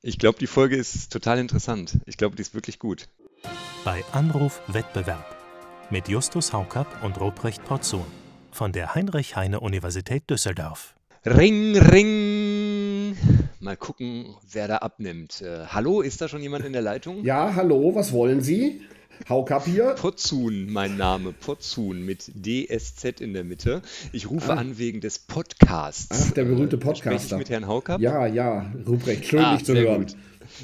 [0.00, 1.98] Ich glaube, die Folge ist total interessant.
[2.06, 3.08] Ich glaube, die ist wirklich gut.
[3.84, 5.36] Bei Anruf Wettbewerb
[5.90, 8.06] mit Justus Haukapp und Ruprecht Porzun
[8.52, 10.94] von der Heinrich-Heine-Universität Düsseldorf.
[11.26, 12.37] Ring, ring.
[13.60, 15.42] Mal gucken, wer da abnimmt.
[15.42, 17.24] Äh, hallo, ist da schon jemand in der Leitung?
[17.24, 18.82] Ja, hallo, was wollen Sie?
[19.28, 19.96] Haukap hier.
[19.98, 23.82] Potzun, mein Name, Potzun mit DSZ in der Mitte.
[24.12, 24.58] Ich rufe ah.
[24.58, 26.28] an wegen des Podcasts.
[26.28, 27.10] Ach, der berühmte Podcaster.
[27.10, 28.00] Äh, spreche ich mit Herrn Haukap?
[28.00, 30.06] Ja, ja, Ruprecht, schön ah, dich zu hören.
[30.06, 30.16] Gut.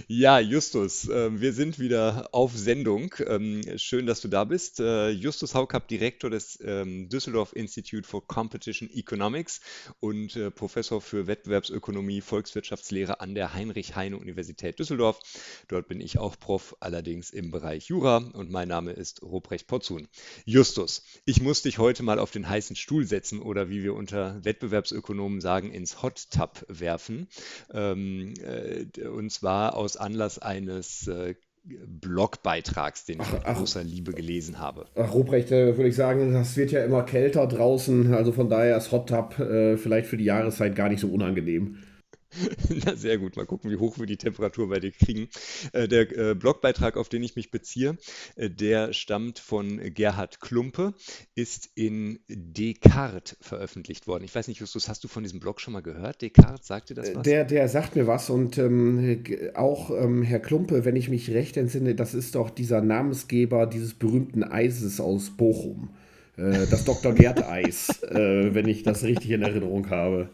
[0.08, 3.14] Ja, Justus, äh, wir sind wieder auf Sendung.
[3.26, 4.80] Ähm, schön, dass du da bist.
[4.80, 9.60] Äh, Justus Haukapp, Direktor des ähm, Düsseldorf Institute for Competition Economics
[10.00, 15.20] und äh, Professor für Wettbewerbsökonomie, Volkswirtschaftslehre an der Heinrich-Heine-Universität Düsseldorf.
[15.68, 20.08] Dort bin ich auch Prof, allerdings im Bereich Jura und mein Name ist Ruprecht Potzun.
[20.44, 24.44] Justus, ich muss dich heute mal auf den heißen Stuhl setzen oder wie wir unter
[24.44, 27.28] Wettbewerbsökonomen sagen, ins Hot Tub werfen.
[27.72, 28.34] Ähm,
[29.14, 31.34] und zwar aus Anlass eines äh,
[31.64, 34.86] Blogbeitrags, den ich mit großer Liebe gelesen habe.
[34.96, 38.92] Ach, Ruprecht, würde ich sagen, das wird ja immer kälter draußen, also von daher ist
[38.92, 41.78] Hot Tub äh, vielleicht für die Jahreszeit gar nicht so unangenehm.
[42.84, 43.36] Na, sehr gut.
[43.36, 45.28] Mal gucken, wie hoch wir die Temperatur bei dir kriegen.
[45.72, 47.96] Äh, der äh, Blogbeitrag, auf den ich mich beziehe,
[48.36, 50.94] äh, der stammt von Gerhard Klumpe,
[51.34, 54.24] ist in Descartes veröffentlicht worden.
[54.24, 56.22] Ich weiß nicht, Justus, hast du von diesem Blog schon mal gehört?
[56.22, 57.22] Descartes, sagt dir das was?
[57.22, 59.22] Der, der sagt mir was und ähm,
[59.54, 63.94] auch ähm, Herr Klumpe, wenn ich mich recht entsinne, das ist doch dieser Namensgeber dieses
[63.94, 65.90] berühmten Eises aus Bochum.
[66.36, 67.12] Äh, das Dr.
[67.12, 70.28] Gerd-Eis, äh, wenn ich das richtig in Erinnerung habe.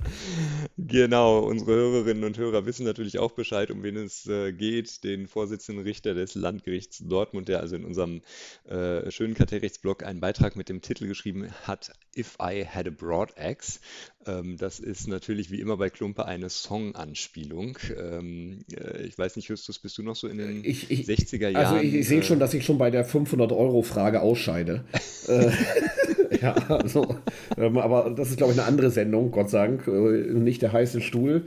[0.78, 5.04] Genau, unsere Hörerinnen und Hörer wissen natürlich auch Bescheid, um wen es äh, geht.
[5.04, 8.22] Den Vorsitzenden Richter des Landgerichts Dortmund, der also in unserem
[8.68, 13.36] äh, schönen Kartellrechtsblog einen Beitrag mit dem Titel geschrieben hat, If I Had a Broad
[13.38, 13.80] Axe.
[14.26, 17.78] Ähm, das ist natürlich wie immer bei Klumpe eine Song-Anspielung.
[17.98, 21.48] Ähm, äh, ich weiß nicht, Justus, bist du noch so in den ich, ich, 60er
[21.48, 21.66] Jahren?
[21.66, 24.84] Also ich, ich sehe schon, dass ich schon bei der 500-Euro-Frage ausscheide.
[26.42, 27.16] ja, also,
[27.56, 30.72] ähm, aber das ist, glaube ich, eine andere Sendung, Gott sei Dank, äh, nicht der
[30.72, 31.44] heiße Stuhl.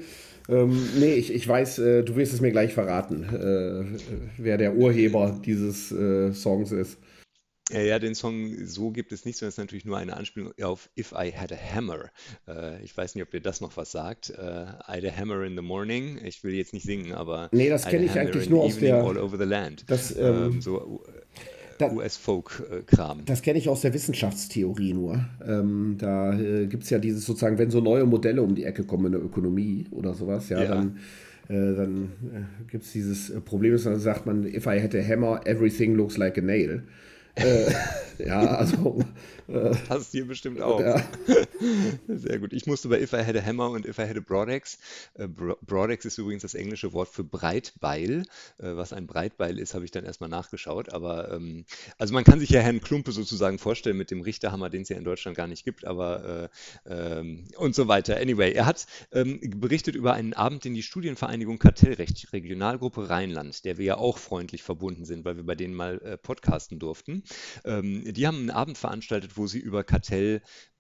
[0.50, 4.00] Ähm, nee, ich, ich weiß, äh, du wirst es mir gleich verraten, äh,
[4.38, 6.98] wer der Urheber dieses äh, Songs ist.
[7.74, 10.54] Ja, ja, den Song so gibt es nicht, sondern es ist natürlich nur eine Anspielung
[10.62, 12.12] auf If I Had a Hammer.
[12.48, 14.30] Äh, ich weiß nicht, ob dir das noch was sagt.
[14.30, 16.20] Äh, I had a Hammer in the Morning.
[16.24, 17.50] Ich will jetzt nicht singen, aber.
[17.52, 19.04] Nee, das kenne ich eigentlich nur aus der.
[19.04, 19.86] All over the land.
[19.88, 21.04] Das, ähm, ähm, so,
[21.82, 23.26] US-Folk-Kram.
[23.26, 25.26] Das kenne ich aus der Wissenschaftstheorie nur.
[25.46, 28.84] Ähm, da äh, gibt es ja dieses sozusagen, wenn so neue Modelle um die Ecke
[28.84, 30.70] kommen in der Ökonomie oder sowas, ja, ja.
[30.70, 30.98] dann,
[31.50, 35.42] äh, dann äh, gibt es dieses Problem, dann sagt man, if I had a hammer,
[35.46, 36.84] everything looks like a nail.
[37.38, 37.72] Uh,
[38.20, 39.04] ja, also
[39.48, 40.80] äh, Hast dir bestimmt auch.
[40.80, 41.04] Ja.
[42.08, 42.54] Sehr gut.
[42.54, 44.78] Ich musste bei If I Had a Hammer und If I Had a Broadex.
[45.16, 48.24] Äh, Broadex ist übrigens das englische Wort für Breitbeil.
[48.58, 50.94] Äh, was ein Breitbeil ist, habe ich dann erstmal nachgeschaut.
[50.94, 51.66] Aber ähm,
[51.98, 54.98] also man kann sich ja Herrn Klumpe sozusagen vorstellen mit dem Richterhammer, den es ja
[54.98, 56.50] in Deutschland gar nicht gibt, aber
[56.86, 58.18] ähm, und so weiter.
[58.18, 63.78] Anyway, er hat ähm, berichtet über einen Abend, den die Studienvereinigung Kartellrecht Regionalgruppe Rheinland, der
[63.78, 67.24] wir ja auch freundlich verbunden sind, weil wir bei denen mal podcasten durften.
[68.12, 69.84] Die haben einen Abend veranstaltet, wo sie über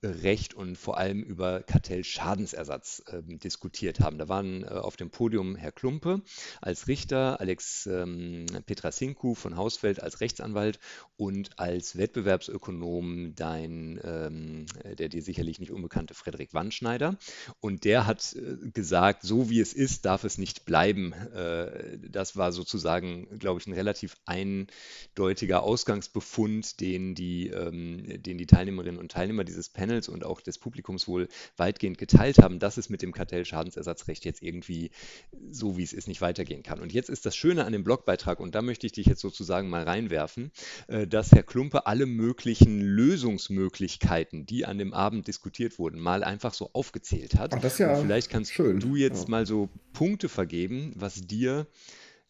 [0.04, 4.18] Kartellrecht und vor allem über Kartellschadensersatz äh, diskutiert haben.
[4.18, 6.22] Da waren äh, auf dem Podium Herr Klumpe
[6.62, 10.80] als Richter, Alex ähm, Petrasinku von Hausfeld als Rechtsanwalt
[11.16, 14.66] und als Wettbewerbsökonom dein, ähm,
[14.98, 17.18] der dir sicherlich nicht unbekannte Frederik Wandschneider.
[17.62, 21.14] Und der hat äh, gesagt, so wie es ist, darf es nicht bleiben.
[21.14, 28.48] Äh, das war sozusagen, glaube ich, ein relativ eindeutiger Ausgangsbefund, den die, ähm, den die
[28.48, 31.28] Teilnehmerinnen und Teilnehmer dieses Panels und auch des Publikums wohl
[31.58, 34.92] weitgehend geteilt haben, dass es mit dem Kartellschadensersatzrecht jetzt irgendwie
[35.50, 36.80] so wie es ist nicht weitergehen kann.
[36.80, 39.70] Und jetzt ist das Schöne an dem Blogbeitrag, und da möchte ich dich jetzt sozusagen
[39.70, 40.52] mal reinwerfen,
[40.88, 46.54] äh, dass Herr Klumpe alle möglichen Lösungsmöglichkeiten, die an dem Abend diskutiert wurden, mal einfach
[46.54, 47.54] so aufgezählt hat.
[47.54, 48.80] Ach, das ja und vielleicht kannst schön.
[48.80, 49.30] du jetzt ja.
[49.30, 51.68] mal so Punkte vergeben, was dir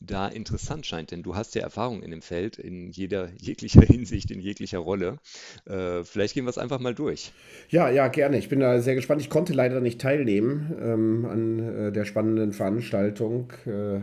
[0.06, 4.32] da interessant scheint, denn du hast ja Erfahrung in dem Feld in jeder jeglicher Hinsicht,
[4.32, 5.18] in jeglicher Rolle.
[5.66, 7.32] Äh, vielleicht gehen wir es einfach mal durch.
[7.70, 8.38] Ja, ja, gerne.
[8.38, 9.22] Ich bin da sehr gespannt.
[9.22, 13.54] Ich konnte leider nicht teilnehmen ähm, an äh, der spannenden Veranstaltung.
[13.66, 14.02] Äh,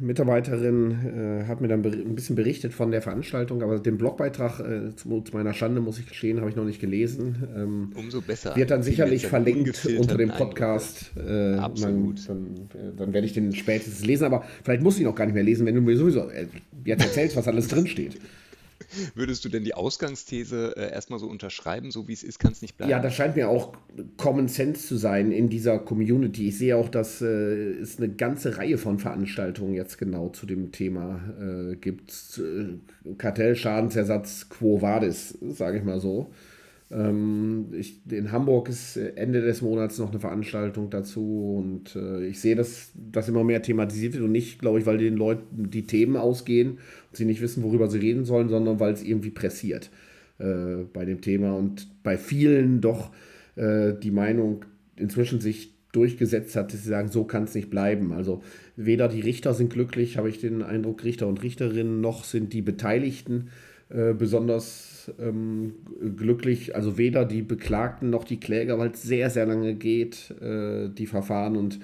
[0.00, 4.96] Mitarbeiterin äh, hat mir dann ein bisschen berichtet von der Veranstaltung, aber den Blogbeitrag äh,
[4.96, 7.48] zu, zu, meiner Schande, muss ich gestehen, habe ich noch nicht gelesen.
[7.54, 8.56] Ähm, Umso besser.
[8.56, 11.12] Wird dann sicherlich verlinkt unter dem Podcast.
[11.16, 12.28] Äh, Absolut.
[12.28, 15.26] Man, dann, äh, dann, werde ich den spätestens lesen, aber vielleicht muss ich noch gar
[15.26, 16.46] nicht mehr lesen, wenn du mir sowieso äh,
[16.84, 18.18] jetzt erzählst, was alles drinsteht.
[19.14, 22.62] Würdest du denn die Ausgangsthese äh, erstmal so unterschreiben, so wie es ist, kann es
[22.62, 22.90] nicht bleiben?
[22.90, 23.72] Ja, das scheint mir auch
[24.16, 26.48] Common Sense zu sein in dieser Community.
[26.48, 30.72] Ich sehe auch, dass äh, es eine ganze Reihe von Veranstaltungen jetzt genau zu dem
[30.72, 32.12] Thema äh, gibt.
[32.38, 36.32] Äh, Kartell, Schadensersatz, Quo Vadis, sage ich mal so.
[36.90, 42.40] Ähm, ich, in Hamburg ist Ende des Monats noch eine Veranstaltung dazu und äh, ich
[42.40, 45.86] sehe, dass das immer mehr thematisiert wird und nicht, glaube ich, weil den Leuten die
[45.86, 49.90] Themen ausgehen und sie nicht wissen, worüber sie reden sollen, sondern weil es irgendwie pressiert
[50.38, 53.10] äh, bei dem Thema und bei vielen doch
[53.56, 54.64] äh, die Meinung
[54.96, 58.12] inzwischen sich durchgesetzt hat, dass sie sagen, so kann es nicht bleiben.
[58.12, 58.42] Also
[58.76, 62.62] weder die Richter sind glücklich, habe ich den Eindruck, Richter und Richterinnen, noch sind die
[62.62, 63.48] Beteiligten
[63.88, 65.74] äh, besonders ähm,
[66.16, 70.88] glücklich, also weder die Beklagten noch die Kläger, weil es sehr, sehr lange geht, äh,
[70.88, 71.56] die Verfahren.
[71.56, 71.80] Und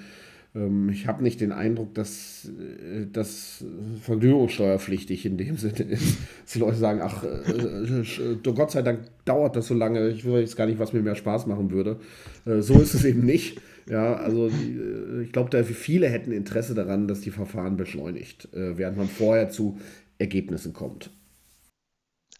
[0.55, 3.64] ähm, ich habe nicht den Eindruck, dass äh, das
[4.02, 9.00] vergnügungssteuerpflichtig in dem Sinne ist, dass die Leute sagen, ach, äh, äh, Gott sei Dank
[9.25, 12.00] dauert das so lange, ich weiß gar nicht, was mir mehr Spaß machen würde.
[12.46, 13.61] Äh, so ist es eben nicht.
[13.88, 18.96] Ja, also die, äh, ich glaube, viele hätten Interesse daran, dass die Verfahren beschleunigt, während
[18.96, 19.78] man vorher zu
[20.19, 21.11] Ergebnissen kommt.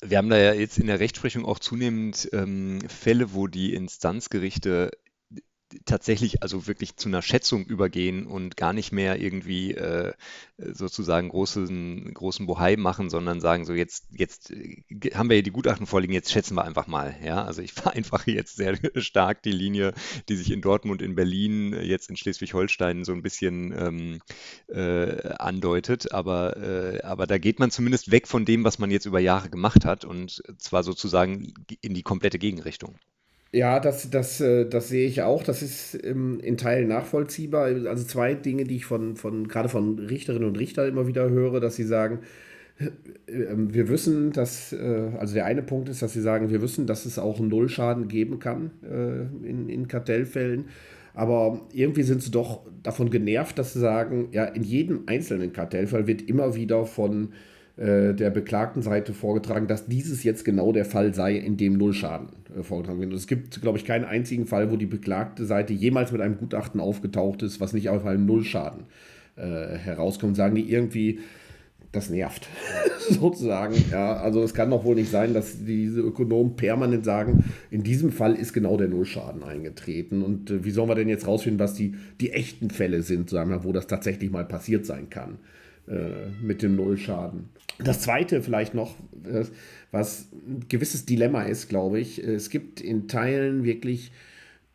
[0.03, 4.91] Wir haben da ja jetzt in der Rechtsprechung auch zunehmend ähm, Fälle, wo die Instanzgerichte
[5.85, 10.13] tatsächlich also wirklich zu einer Schätzung übergehen und gar nicht mehr irgendwie äh,
[10.59, 14.83] sozusagen großen, großen Bohai machen, sondern sagen so, jetzt, jetzt äh,
[15.15, 17.17] haben wir hier die Gutachten vorliegen, jetzt schätzen wir einfach mal.
[17.25, 19.95] Ja, also ich vereinfache jetzt sehr stark die Linie,
[20.29, 24.21] die sich in Dortmund, in Berlin, jetzt in Schleswig-Holstein so ein bisschen ähm,
[24.69, 29.07] äh, andeutet, aber, äh, aber da geht man zumindest weg von dem, was man jetzt
[29.07, 32.97] über Jahre gemacht hat und zwar sozusagen in die komplette Gegenrichtung.
[33.53, 35.43] Ja, das, das, äh, das sehe ich auch.
[35.43, 37.65] Das ist ähm, in Teilen nachvollziehbar.
[37.89, 41.59] Also zwei Dinge, die ich von, von gerade von Richterinnen und Richtern immer wieder höre,
[41.59, 42.21] dass sie sagen,
[42.79, 46.63] äh, ähm, wir wissen, dass, äh, also der eine Punkt ist, dass sie sagen, wir
[46.63, 48.71] wissen, dass es auch einen Nullschaden geben kann
[49.45, 50.67] in, in Kartellfällen.
[51.15, 56.07] Aber irgendwie sind sie doch davon genervt, dass sie sagen, ja, in jedem einzelnen Kartellfall
[56.07, 57.33] wird immer wieder von
[57.77, 62.63] der beklagten Seite vorgetragen, dass dieses jetzt genau der Fall sei, in dem Nullschaden äh,
[62.63, 63.13] vorgetragen wird.
[63.13, 66.81] Es gibt, glaube ich, keinen einzigen Fall, wo die beklagte Seite jemals mit einem Gutachten
[66.81, 68.85] aufgetaucht ist, was nicht auf einen Nullschaden
[69.37, 70.37] äh, herauskommt.
[70.37, 71.21] Sagen die irgendwie,
[71.93, 72.49] das nervt,
[73.09, 73.75] sozusagen.
[73.91, 78.13] Ja, also es kann doch wohl nicht sein, dass diese Ökonomen permanent sagen, in diesem
[78.13, 80.23] Fall ist genau der Nullschaden eingetreten.
[80.23, 83.51] Und äh, wie sollen wir denn jetzt rausfinden, was die, die echten Fälle sind, sagen
[83.51, 85.39] wir, wo das tatsächlich mal passiert sein kann
[85.89, 87.49] äh, mit dem Nullschaden?
[87.79, 88.97] Das zweite vielleicht noch,
[89.91, 92.19] was ein gewisses Dilemma ist, glaube ich.
[92.19, 94.13] Es gibt in Teilen wirklich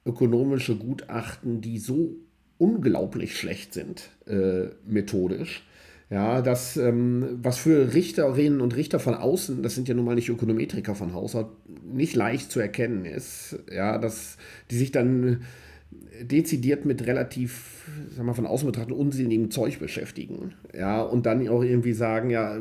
[0.05, 2.15] ökonomische Gutachten, die so
[2.57, 5.63] unglaublich schlecht sind, äh, methodisch.
[6.09, 10.15] Ja, das, ähm, was für Richterinnen und Richter von außen, das sind ja nun mal
[10.15, 11.47] nicht Ökonometriker von Haus aus,
[11.83, 13.57] nicht leicht zu erkennen ist.
[13.71, 14.37] Ja, dass
[14.69, 15.41] die sich dann
[16.21, 20.53] dezidiert mit relativ, sagen wir von außen betrachtet, unsinnigem Zeug beschäftigen.
[20.77, 22.57] Ja, und dann auch irgendwie sagen, ja,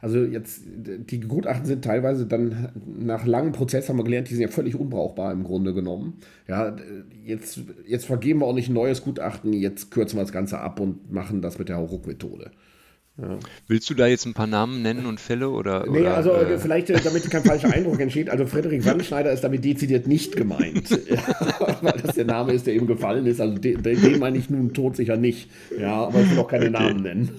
[0.00, 4.42] also jetzt, die Gutachten sind teilweise dann nach langem Prozess, haben wir gelernt, die sind
[4.42, 6.18] ja völlig unbrauchbar im Grunde genommen.
[6.48, 6.76] Ja,
[7.24, 10.80] jetzt, jetzt vergeben wir auch nicht ein neues Gutachten, jetzt kürzen wir das Ganze ab
[10.80, 12.50] und machen das mit der Hauruck-Methode.
[13.16, 13.38] Ja.
[13.68, 15.86] Willst du da jetzt ein paar Namen nennen und Fälle oder?
[15.88, 19.44] Nee, oder, also äh, vielleicht, äh, damit kein falscher Eindruck entsteht, also Frederik Wannschneider ist
[19.44, 20.90] damit dezidiert nicht gemeint,
[21.80, 23.40] weil das der Name ist, der ihm gefallen ist.
[23.40, 25.48] Also den, den meine ich nun todsicher nicht.
[25.78, 26.72] Ja, aber ich will auch keine okay.
[26.72, 27.30] Namen nennen.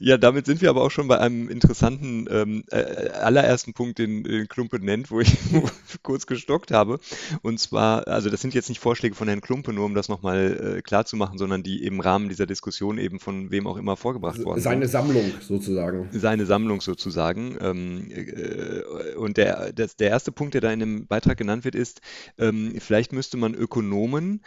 [0.00, 4.24] Ja, damit sind wir aber auch schon bei einem interessanten ähm, äh, allerersten Punkt, den,
[4.24, 5.36] den Klumpe nennt, wo ich
[6.02, 6.98] kurz gestockt habe.
[7.42, 10.76] Und zwar, also das sind jetzt nicht Vorschläge von Herrn Klumpe, nur um das nochmal
[10.78, 13.96] äh, klar zu machen, sondern die im Rahmen dieser Diskussion eben von wem auch immer
[13.96, 14.92] vorgebracht worden Seine sind.
[14.92, 16.08] Sammlung sozusagen.
[16.12, 17.56] Seine Sammlung sozusagen.
[17.60, 21.74] Ähm, äh, und der, das, der erste Punkt, der da in dem Beitrag genannt wird,
[21.74, 22.00] ist,
[22.38, 24.42] ähm, vielleicht müsste man Ökonomen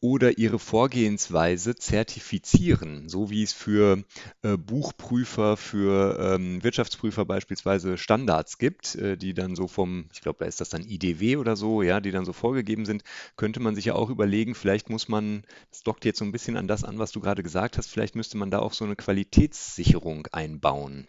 [0.00, 4.02] oder ihre Vorgehensweise zertifizieren, so wie es für
[4.42, 10.38] äh, Buchprüfer, für ähm, Wirtschaftsprüfer beispielsweise Standards gibt, äh, die dann so vom, ich glaube,
[10.40, 13.02] da ist das dann IDW oder so, ja, die dann so vorgegeben sind,
[13.36, 16.56] könnte man sich ja auch überlegen, vielleicht muss man, das dockt jetzt so ein bisschen
[16.56, 18.96] an das an, was du gerade gesagt hast, vielleicht müsste man da auch so eine
[18.96, 21.06] Qualitätssicherung einbauen.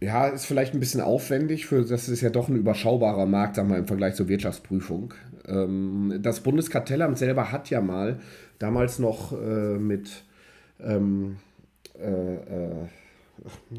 [0.00, 3.70] Ja, ist vielleicht ein bisschen aufwendig, für das ist ja doch ein überschaubarer Markt, sagen
[3.70, 5.14] wir, im Vergleich zur Wirtschaftsprüfung.
[5.46, 8.20] Ähm, das Bundeskartellamt selber hat ja mal
[8.58, 10.24] damals noch äh, mit
[10.80, 11.36] ähm,
[11.98, 12.86] äh, äh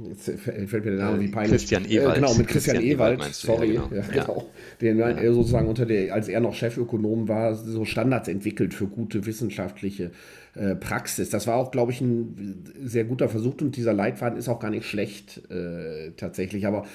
[0.07, 1.51] Jetzt fällt mir der Name wie peinlich.
[1.51, 2.17] Christian äh, Ewald.
[2.17, 3.73] Äh, genau, mit Christian, Christian Ewald, Ewald sorry.
[3.73, 3.95] Ja, genau.
[3.95, 4.49] Ja, genau.
[4.81, 5.09] Den ja.
[5.09, 10.11] er sozusagen unter der, als er noch Chefökonom war, so Standards entwickelt für gute wissenschaftliche
[10.55, 11.29] äh, Praxis.
[11.29, 14.69] Das war auch, glaube ich, ein sehr guter Versuch und dieser Leitfaden ist auch gar
[14.69, 16.67] nicht schlecht äh, tatsächlich.
[16.67, 16.85] Aber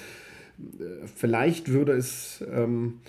[1.15, 2.99] vielleicht würde es ähm,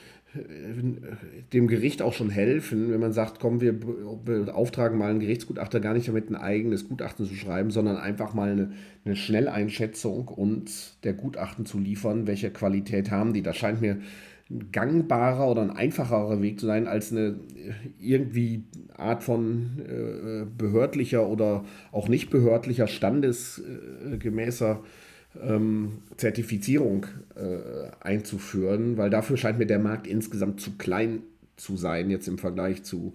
[1.53, 5.95] dem Gericht auch schon helfen, wenn man sagt, komm, wir beauftragen mal einen Gerichtsgutachter gar
[5.95, 8.73] nicht damit ein eigenes Gutachten zu schreiben, sondern einfach mal eine,
[9.05, 10.71] eine Schnelleinschätzung und
[11.05, 13.43] der Gutachten zu liefern, welche Qualität haben die.
[13.43, 13.99] Das scheint mir
[14.50, 17.37] ein gangbarer oder ein einfacherer Weg zu sein, als eine
[17.99, 18.64] irgendwie
[18.95, 24.83] Art von äh, behördlicher oder auch nicht behördlicher, standesgemäßer
[25.43, 31.23] ähm, Zertifizierung äh, einzuführen, weil dafür scheint mir der Markt insgesamt zu klein
[31.57, 33.14] zu sein, jetzt im Vergleich zu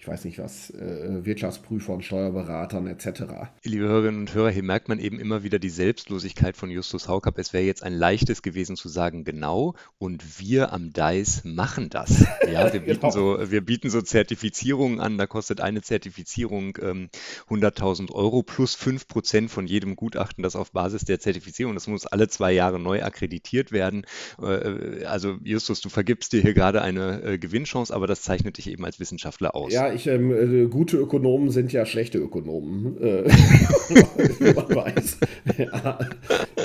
[0.00, 3.50] ich weiß nicht was, äh, Wirtschaftsprüfern, Steuerberatern etc.
[3.64, 7.36] Liebe Hörerinnen und Hörer, hier merkt man eben immer wieder die Selbstlosigkeit von Justus Haukapp.
[7.36, 12.24] Es wäre jetzt ein leichtes gewesen zu sagen, genau, und wir am DICE machen das.
[12.50, 13.10] Ja, wir bieten, genau.
[13.10, 17.08] so, wir bieten so Zertifizierungen an, da kostet eine Zertifizierung ähm,
[17.50, 22.28] 100.000 Euro plus 5% von jedem Gutachten, das auf Basis der Zertifizierung, das muss alle
[22.28, 24.06] zwei Jahre neu akkreditiert werden.
[24.40, 28.70] Äh, also Justus, du vergibst dir hier gerade eine äh, Gewinnchance, aber das zeichnet dich
[28.70, 29.72] eben als Wissenschaftler aus.
[29.72, 33.22] Ja, ich, ähm, äh, gute Ökonomen sind ja schlechte Ökonomen, äh,
[34.54, 35.18] man weiß.
[35.58, 35.98] Ja,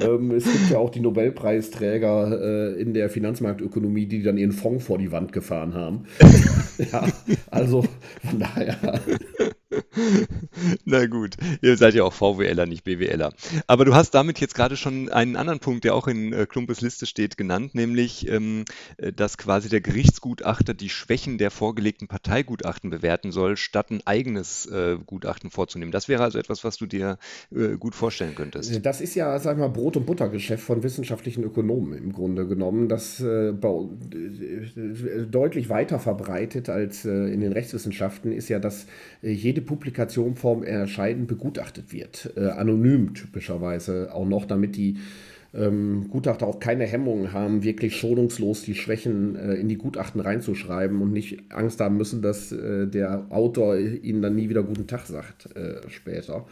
[0.03, 4.85] ähm, es gibt ja auch die Nobelpreisträger äh, in der Finanzmarktökonomie, die dann ihren Fonds
[4.85, 6.05] vor die Wand gefahren haben.
[6.91, 7.07] ja,
[7.49, 7.83] also
[8.29, 8.77] von daher.
[10.85, 13.33] Na gut, ihr seid ja auch VWLer, nicht BWLer.
[13.67, 16.81] Aber du hast damit jetzt gerade schon einen anderen Punkt, der auch in äh, Klumpes
[16.81, 18.65] Liste steht, genannt, nämlich, ähm,
[18.97, 24.65] äh, dass quasi der Gerichtsgutachter die Schwächen der vorgelegten Parteigutachten bewerten soll, statt ein eigenes
[24.65, 25.91] äh, Gutachten vorzunehmen.
[25.91, 27.17] Das wäre also etwas, was du dir
[27.79, 28.85] gut vorstellen könntest.
[28.85, 32.89] Das ist ja, sag ich mal, Brot- und Buttergeschäft von wissenschaftlichen Ökonomen im Grunde genommen,
[32.89, 33.17] das
[35.31, 38.85] deutlich weiter verbreitet als in den Rechtswissenschaften ist ja, dass
[39.21, 42.31] jede Publikationform erscheinen begutachtet wird.
[42.37, 44.97] Äh, anonym typischerweise auch noch, damit die
[45.53, 51.01] ähm, Gutachter auch keine Hemmungen haben, wirklich schonungslos die Schwächen äh, in die Gutachten reinzuschreiben
[51.01, 55.05] und nicht Angst haben müssen, dass äh, der Autor ihnen dann nie wieder guten Tag
[55.05, 56.45] sagt äh, später.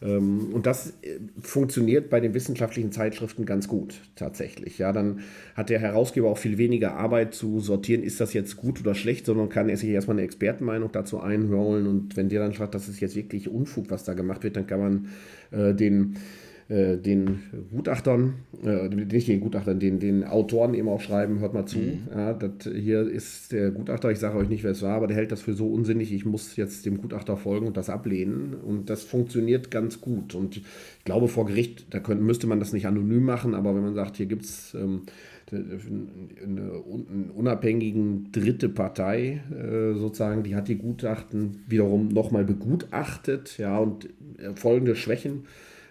[0.00, 4.78] Ähm, und das äh, funktioniert bei den wissenschaftlichen Zeitschriften ganz gut, tatsächlich.
[4.78, 5.20] Ja, dann
[5.54, 9.26] hat der Herausgeber auch viel weniger Arbeit zu sortieren, ist das jetzt gut oder schlecht,
[9.26, 11.86] sondern kann er sich erstmal eine Expertenmeinung dazu einholen.
[11.86, 14.66] Und wenn der dann sagt, das ist jetzt wirklich Unfug, was da gemacht wird, dann
[14.66, 15.08] kann man
[15.50, 16.16] äh, den
[16.68, 21.64] äh, den Gutachtern, äh, nicht den Gutachtern, den, den Autoren eben auch schreiben, hört mal
[21.64, 21.78] zu.
[21.78, 22.00] Mhm.
[22.14, 25.16] Ja, das, hier ist der Gutachter, ich sage euch nicht, wer es war, aber der
[25.16, 28.52] hält das für so unsinnig, ich muss jetzt dem Gutachter folgen und das ablehnen.
[28.54, 30.34] Und das funktioniert ganz gut.
[30.34, 30.64] Und ich
[31.04, 34.18] glaube, vor Gericht, da könnte, müsste man das nicht anonym machen, aber wenn man sagt,
[34.18, 35.04] hier gibt es ähm,
[35.50, 35.80] eine,
[36.44, 36.72] eine
[37.34, 44.54] unabhängigen dritte Partei äh, sozusagen, die hat die Gutachten wiederum nochmal begutachtet, ja, und äh,
[44.54, 45.44] folgende Schwächen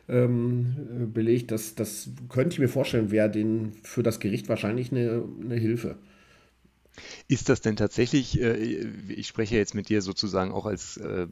[0.10, 1.52] ähm, belegt.
[1.52, 3.30] Das, das könnte ich mir vorstellen, wäre
[3.84, 5.96] für das Gericht wahrscheinlich eine, eine Hilfe.
[7.30, 8.56] Ist das denn tatsächlich, äh,
[9.10, 11.28] ich spreche jetzt mit dir sozusagen auch als äh,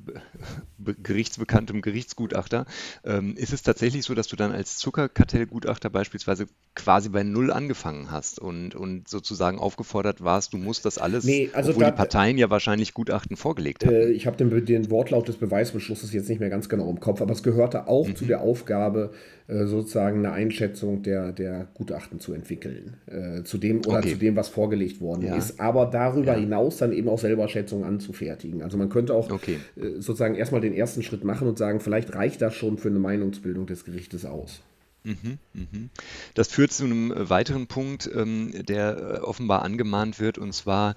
[1.02, 2.66] gerichtsbekanntem Gerichtsgutachter,
[3.06, 8.12] ähm, ist es tatsächlich so, dass du dann als Zuckerkartellgutachter beispielsweise quasi bei Null angefangen
[8.12, 11.96] hast und, und sozusagen aufgefordert warst, du musst das alles, nee, also obwohl da, die
[11.98, 13.94] Parteien ja wahrscheinlich Gutachten vorgelegt haben?
[13.94, 17.22] Äh, ich habe den, den, Wortlaut des Beweisbeschlusses jetzt nicht mehr ganz genau im Kopf,
[17.22, 18.18] aber es gehörte auch mhm.
[18.18, 19.14] zu der Aufgabe,
[19.48, 24.14] sozusagen eine Einschätzung der, der Gutachten zu entwickeln, äh, zu dem oder okay.
[24.14, 25.36] zu dem, was vorgelegt worden ja.
[25.36, 26.40] ist, aber darüber ja.
[26.40, 28.64] hinaus dann eben auch selber Schätzungen anzufertigen.
[28.64, 29.60] Also man könnte auch okay.
[29.76, 33.00] äh, sozusagen erstmal den ersten Schritt machen und sagen, vielleicht reicht das schon für eine
[33.00, 34.62] Meinungsbildung des Gerichtes aus.
[35.04, 35.90] Mhm, mhm.
[36.34, 40.96] Das führt zu einem weiteren Punkt, ähm, der äh, offenbar angemahnt wird, und zwar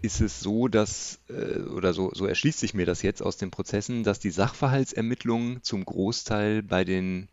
[0.00, 3.50] ist es so, dass, äh, oder so, so erschließt sich mir das jetzt aus den
[3.50, 7.26] Prozessen, dass die Sachverhaltsermittlung zum Großteil bei den äh,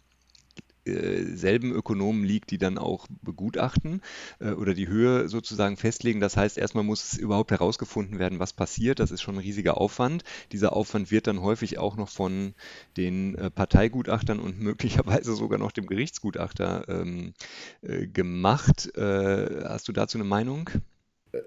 [0.85, 4.01] selben Ökonomen liegt, die dann auch begutachten
[4.39, 6.19] äh, oder die Höhe sozusagen festlegen.
[6.19, 8.99] Das heißt, erstmal muss es überhaupt herausgefunden werden, was passiert.
[8.99, 10.23] Das ist schon ein riesiger Aufwand.
[10.51, 12.53] Dieser Aufwand wird dann häufig auch noch von
[12.97, 17.33] den äh, Parteigutachtern und möglicherweise sogar noch dem Gerichtsgutachter ähm,
[17.81, 18.95] äh, gemacht.
[18.95, 20.69] Äh, hast du dazu eine Meinung?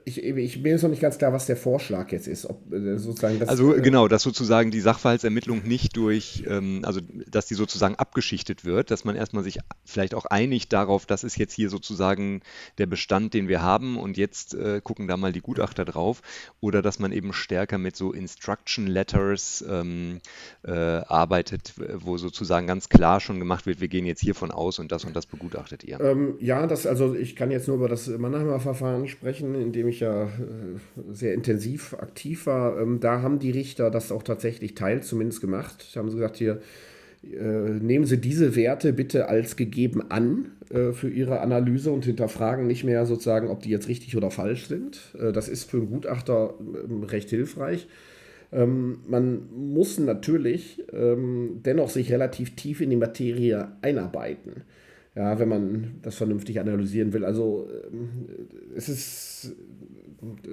[0.04, 2.47] Ich, ich bin jetzt noch nicht ganz klar, was der Vorschlag jetzt ist.
[2.47, 7.00] Ob, äh, sozusagen das, also äh, genau, dass sozusagen die Sachverhaltsermittlung nicht durch, ähm, also
[7.26, 11.37] dass die sozusagen abgeschichtet wird, dass man erstmal sich vielleicht auch einigt darauf, das ist
[11.37, 12.40] jetzt hier sozusagen
[12.78, 16.23] der Bestand, den wir haben und jetzt äh, gucken da mal die Gutachter drauf.
[16.61, 20.18] Oder dass man eben stärker mit so Instruction Letters ähm,
[20.64, 24.92] äh, arbeitet, wo sozusagen ganz klar schon gemacht wird, wir gehen jetzt hiervon aus und
[24.92, 26.00] das und das begutachtet ihr.
[26.00, 29.88] Ähm, ja, das, also ich kann jetzt nur über das Mannheimer Verfahren sprechen, in dem
[29.88, 30.28] ich ja äh,
[31.12, 35.87] sehr intensiv aktiv war, ähm, da haben die Richter das auch tatsächlich teils zumindest gemacht.
[35.94, 36.61] Da haben sie gesagt, hier,
[37.23, 42.66] äh, nehmen Sie diese Werte bitte als gegeben an äh, für Ihre Analyse und hinterfragen
[42.66, 45.00] nicht mehr sozusagen, ob die jetzt richtig oder falsch sind.
[45.14, 47.87] Das ist für einen Gutachter ähm, recht hilfreich.
[48.50, 54.62] Ähm, man muss natürlich dennoch sich relativ tief in die Materie einarbeiten.
[55.18, 57.25] Ja, wenn man das vernünftig analysieren will.
[57.25, 58.28] Also ähm,
[58.76, 59.56] es ist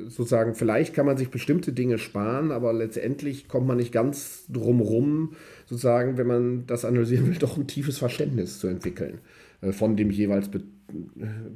[0.08, 4.82] sozusagen, vielleicht kann man sich bestimmte Dinge sparen, aber letztendlich kommt man nicht ganz drum
[4.82, 5.34] rum,
[5.68, 9.20] sozusagen, wenn man das analysieren will, doch ein tiefes Verständnis zu entwickeln
[9.62, 10.50] äh, von dem jeweils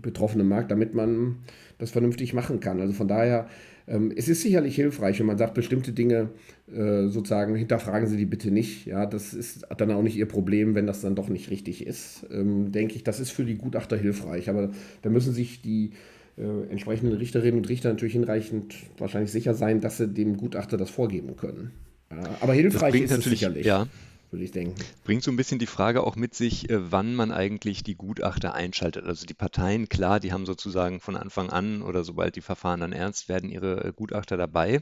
[0.04, 1.38] betroffenen Markt, damit man
[1.80, 2.80] das vernünftig machen kann.
[2.80, 3.48] Also von daher
[3.90, 6.30] ähm, es ist sicherlich hilfreich, wenn man sagt, bestimmte Dinge äh,
[6.72, 8.86] sozusagen hinterfragen Sie die bitte nicht.
[8.86, 12.26] Ja, das ist dann auch nicht Ihr Problem, wenn das dann doch nicht richtig ist.
[12.32, 14.50] Ähm, denke ich, das ist für die Gutachter hilfreich.
[14.50, 14.72] Aber
[15.02, 15.92] da müssen sich die
[16.38, 20.90] äh, entsprechenden Richterinnen und Richter natürlich hinreichend wahrscheinlich sicher sein, dass sie dem Gutachter das
[20.90, 21.72] vorgeben können.
[22.12, 23.66] Ja, aber hilfreich ist es sicherlich.
[23.66, 23.88] Ja,
[24.32, 24.76] würde ich denken.
[25.04, 28.54] Bringt so ein bisschen die Frage auch mit sich, äh, wann man eigentlich die Gutachter
[28.54, 29.06] einschaltet.
[29.06, 32.94] Also die Parteien, klar, die haben sozusagen von Anfang an oder sobald die Verfahren dann
[32.94, 34.82] ernst werden, ihre äh, Gutachter dabei.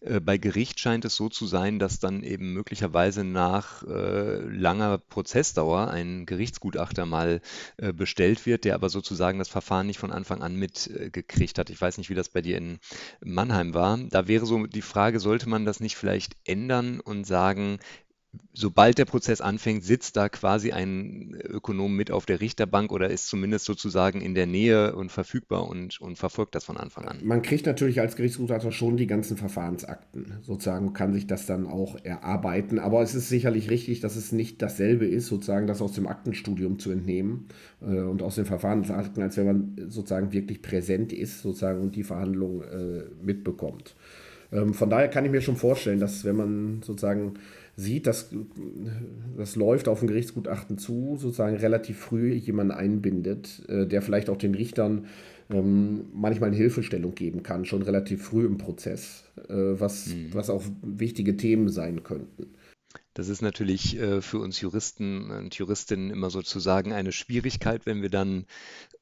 [0.00, 5.88] Äh, bei Gericht scheint es so zu sein, dass dann eben möglicherweise nach langer Prozessdauer
[5.88, 7.40] ein Gerichtsgutachter mal
[7.94, 11.70] bestellt wird, der aber sozusagen das Verfahren nicht von Anfang an mitgekriegt hat.
[11.70, 12.78] Ich weiß nicht, wie das bei dir in
[13.20, 13.98] Mannheim war.
[13.98, 17.78] Da wäre so die Frage, sollte man das nicht vielleicht ändern und sagen,
[18.54, 23.28] sobald der Prozess anfängt, sitzt da quasi ein Ökonom mit auf der Richterbank oder ist
[23.28, 27.18] zumindest sozusagen in der Nähe und verfügbar und, und verfolgt das von Anfang an.
[27.22, 31.96] Man kriegt natürlich als Gerichtsgutachter schon die ganzen Verfahrensakten, sozusagen kann sich das dann auch
[32.02, 36.06] erarbeiten, aber es ist sicherlich richtig, dass es nicht dasselbe ist, sozusagen das aus dem
[36.06, 37.48] Aktenstudium zu entnehmen
[37.80, 42.04] äh, und aus den Verfahrensakten, als wenn man sozusagen wirklich präsent ist, sozusagen und die
[42.04, 43.94] Verhandlung äh, mitbekommt.
[44.52, 47.34] Ähm, von daher kann ich mir schon vorstellen, dass wenn man sozusagen
[47.76, 48.30] sieht, dass
[49.36, 54.36] das läuft auf ein Gerichtsgutachten zu, sozusagen relativ früh jemanden einbindet, äh, der vielleicht auch
[54.36, 55.06] den Richtern
[55.50, 60.28] ähm, manchmal eine Hilfestellung geben kann, schon relativ früh im Prozess, äh, was, mhm.
[60.32, 62.54] was auch wichtige Themen sein könnten.
[63.14, 68.08] Das ist natürlich äh, für uns Juristen und Juristinnen immer sozusagen eine Schwierigkeit, wenn wir
[68.08, 68.46] dann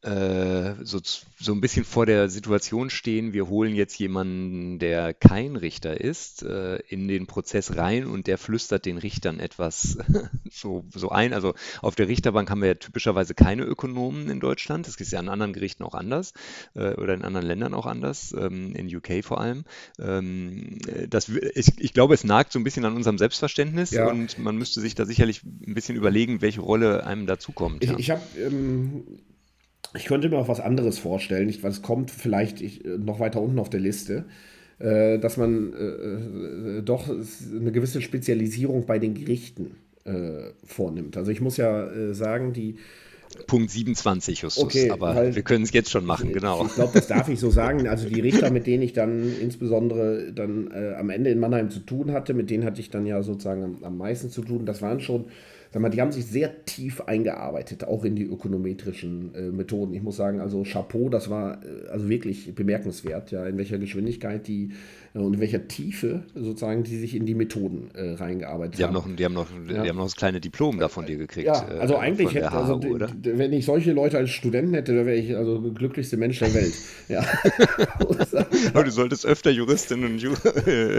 [0.02, 5.56] äh, so, so ein bisschen vor der Situation stehen, wir holen jetzt jemanden, der kein
[5.56, 9.98] Richter ist, äh, in den Prozess rein und der flüstert den Richtern etwas
[10.50, 11.34] so, so ein.
[11.34, 14.86] Also auf der Richterbank haben wir ja typischerweise keine Ökonomen in Deutschland.
[14.86, 16.32] Das ist ja an anderen Gerichten auch anders
[16.74, 19.64] äh, oder in anderen Ländern auch anders, ähm, in UK vor allem.
[19.98, 23.90] Ähm, das, ich, ich glaube, es nagt so ein bisschen an unserem Selbstverständnis.
[23.90, 24.08] Ja.
[24.08, 27.84] Und man müsste sich da sicherlich ein bisschen überlegen, welche Rolle einem dazukommt.
[27.84, 27.92] Ja.
[27.92, 29.04] Ich, ich habe ähm,
[29.94, 33.58] ich könnte mir auch was anderes vorstellen, nicht, was kommt vielleicht ich, noch weiter unten
[33.58, 34.24] auf der Liste,
[34.78, 41.16] äh, dass man äh, äh, doch eine gewisse Spezialisierung bei den Gerichten äh, vornimmt.
[41.16, 42.76] Also ich muss ja äh, sagen, die
[43.46, 44.64] Punkt 27, Justus.
[44.64, 46.66] Okay, aber weil, wir können es jetzt schon machen, genau.
[46.66, 47.86] Ich glaube, das darf ich so sagen.
[47.86, 51.80] Also die Richter, mit denen ich dann insbesondere dann äh, am Ende in Mannheim zu
[51.80, 54.66] tun hatte, mit denen hatte ich dann ja sozusagen am, am meisten zu tun.
[54.66, 55.26] Das waren schon
[55.72, 59.94] sag mal, die haben sich sehr tief eingearbeitet, auch in die ökonometrischen äh, Methoden.
[59.94, 64.48] Ich muss sagen, also Chapeau, das war äh, also wirklich bemerkenswert, ja, in welcher Geschwindigkeit
[64.48, 64.70] die
[65.12, 68.94] und in welcher Tiefe sozusagen die sich in die Methoden äh, reingearbeitet die haben.
[68.94, 69.82] Noch, die, haben noch, ja.
[69.82, 71.48] die haben noch das kleine Diplom da von dir gekriegt.
[71.48, 72.80] Ja, äh, also eigentlich hätte, HU, also,
[73.22, 76.54] wenn ich solche Leute als Studenten hätte, dann wäre ich also der glücklichste Mensch der
[76.54, 76.74] Welt.
[77.08, 77.24] ja.
[78.74, 80.30] Aber du solltest öfter Juristinnen und Ju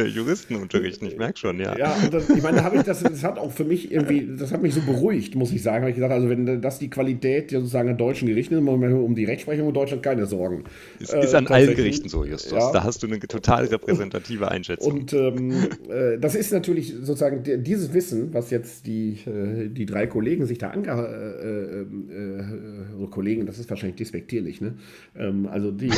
[0.08, 1.78] Juristen unterrichten, ich merke schon, ja.
[1.78, 4.52] Ja, das, ich meine, da habe ich das, das hat auch für mich irgendwie, das
[4.52, 5.84] hat mich so beruhigt, muss ich sagen.
[5.84, 9.26] Habe ich gesagt, also wenn das die Qualität sozusagen an deutschen Gerichten ist, um die
[9.26, 10.66] Rechtsprechung in Deutschland keine Sorgen.
[11.00, 12.52] Es ist an allen Gerichten so, Justus.
[12.52, 12.72] Ja.
[12.74, 14.92] Da hast du eine total repräsentative repräsentative Einschätzung.
[14.92, 15.52] Und ähm,
[15.90, 20.58] äh, das ist natürlich sozusagen dieses Wissen, was jetzt die, äh, die drei Kollegen sich
[20.58, 20.90] da ange...
[20.90, 24.76] Äh, äh, äh Kollegen, das ist wahrscheinlich despektierlich, ne?
[25.18, 25.90] Ähm, also die,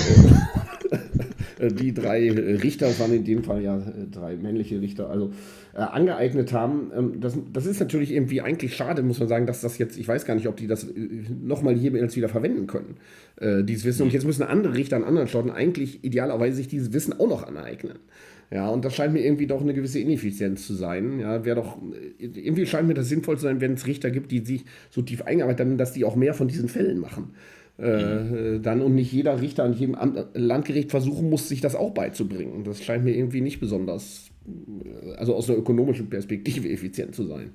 [1.60, 3.80] äh, die drei Richter, waren in dem Fall ja
[4.12, 5.32] drei männliche Richter, also
[5.80, 6.92] angeeignet haben.
[6.96, 10.08] Ähm, das, das ist natürlich irgendwie eigentlich schade, muss man sagen, dass das jetzt, ich
[10.08, 10.88] weiß gar nicht, ob die das
[11.42, 12.98] nochmal jemals wieder verwenden können,
[13.66, 14.04] dieses Wissen.
[14.04, 17.48] Und jetzt müssen andere Richter an anderen Staaten eigentlich idealerweise sich dieses Wissen auch noch
[17.48, 17.98] aneignen.
[18.52, 21.20] Ja, und das scheint mir irgendwie doch eine gewisse Ineffizienz zu sein.
[21.20, 21.78] Ja, wäre doch,
[22.20, 25.24] irgendwie scheint mir das sinnvoll zu sein, wenn es Richter gibt, die sich so tief
[25.24, 27.32] eingearbeitet haben, dass die auch mehr von diesen Fällen machen.
[27.80, 29.98] Äh, dann und nicht jeder Richter an jedem
[30.36, 32.64] Landgericht versuchen muss, sich das auch beizubringen.
[32.64, 34.30] Das scheint mir irgendwie nicht besonders,
[35.18, 37.54] also aus einer ökonomischen Perspektive effizient zu sein.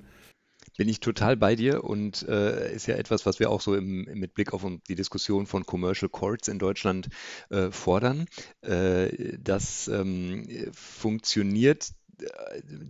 [0.77, 4.03] Bin ich total bei dir und äh, ist ja etwas, was wir auch so im,
[4.13, 7.09] mit Blick auf die Diskussion von Commercial Courts in Deutschland
[7.49, 8.27] äh, fordern.
[8.61, 11.89] Äh, das ähm, funktioniert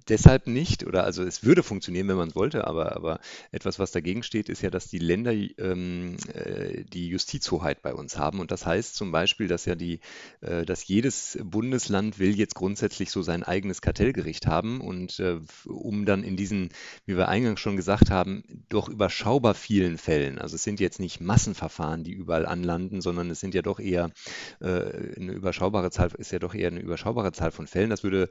[0.08, 3.20] deshalb nicht, oder also es würde funktionieren, wenn man es wollte, aber, aber
[3.52, 8.18] etwas, was dagegen steht, ist ja, dass die Länder ähm, äh, die Justizhoheit bei uns
[8.18, 8.39] haben.
[8.39, 10.00] Und das heißt zum Beispiel, dass ja die,
[10.42, 16.06] äh, dass jedes Bundesland will jetzt grundsätzlich so sein eigenes Kartellgericht haben und äh, um
[16.06, 16.70] dann in diesen,
[17.06, 21.22] wie wir eingangs schon gesagt haben, doch überschaubar vielen Fällen, also es sind jetzt nicht
[21.22, 24.12] Massenverfahren, die überall anlanden, sondern es sind ja doch eher
[24.60, 27.89] äh, eine überschaubare Zahl, ist ja doch eher eine überschaubare Zahl von Fällen.
[27.89, 28.30] Das würde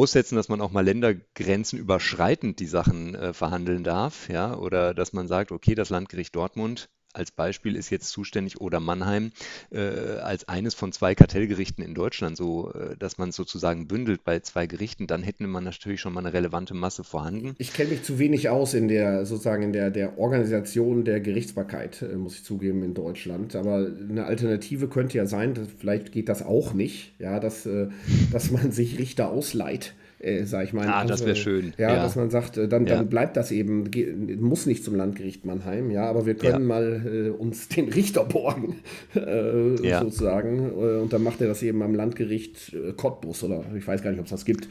[0.00, 5.12] voraussetzen, dass man auch mal Ländergrenzen überschreitend die Sachen äh, verhandeln darf, ja, oder dass
[5.12, 9.32] man sagt, okay, das Landgericht Dortmund als Beispiel ist jetzt zuständig oder Mannheim
[9.70, 14.24] äh, als eines von zwei Kartellgerichten in Deutschland, so äh, dass man es sozusagen bündelt
[14.24, 17.54] bei zwei Gerichten, dann hätte man natürlich schon mal eine relevante Masse vorhanden.
[17.58, 22.02] Ich kenne mich zu wenig aus in der sozusagen in der, der Organisation der Gerichtsbarkeit,
[22.02, 23.56] äh, muss ich zugeben, in Deutschland.
[23.56, 27.88] Aber eine Alternative könnte ja sein, vielleicht geht das auch nicht, ja, dass, äh,
[28.32, 30.86] dass man sich Richter ausleiht äh, sag ich mal.
[30.86, 31.72] Ah, das wäre schön.
[31.78, 33.90] Ja, ja, dass man sagt, äh, dann, dann bleibt das eben,
[34.38, 36.68] muss nicht zum Landgericht Mannheim, ja, aber wir können ja.
[36.68, 38.80] mal äh, uns den Richter borgen,
[39.14, 40.70] äh, sozusagen.
[40.70, 44.10] Äh, und dann macht er das eben am Landgericht äh, Cottbus oder ich weiß gar
[44.10, 44.68] nicht, ob es das gibt.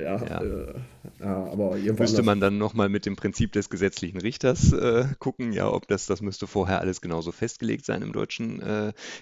[0.00, 0.20] ja,
[1.20, 4.74] aber Müsste man dann nochmal mit dem Prinzip des gesetzlichen Richters
[5.18, 8.62] gucken, ja, ob das, das müsste vorher alles genauso festgelegt sein im deutschen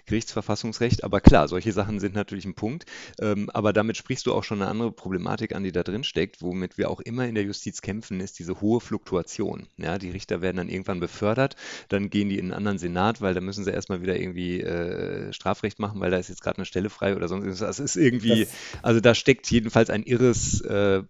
[0.06, 1.04] Gerichtsverfassungsrecht.
[1.04, 2.84] Aber klar, solche Sachen sind natürlich ein Punkt.
[3.20, 6.42] Ähm, aber damit sprichst du auch schon eine andere Problematik an, die da drin steckt,
[6.42, 9.66] womit wir auch immer in der Justiz kämpfen, ist diese hohe Fluktuation.
[9.76, 11.56] Ja, die Richter werden dann irgendwann befördert,
[11.88, 15.32] dann gehen die in einen anderen Senat, weil da müssen sie erstmal wieder irgendwie äh,
[15.32, 17.66] Strafrecht machen, weil da ist jetzt gerade eine Stelle frei oder sonst irgendwas.
[17.66, 21.02] Das ist irgendwie, das also da steckt jedenfalls ein irres, äh,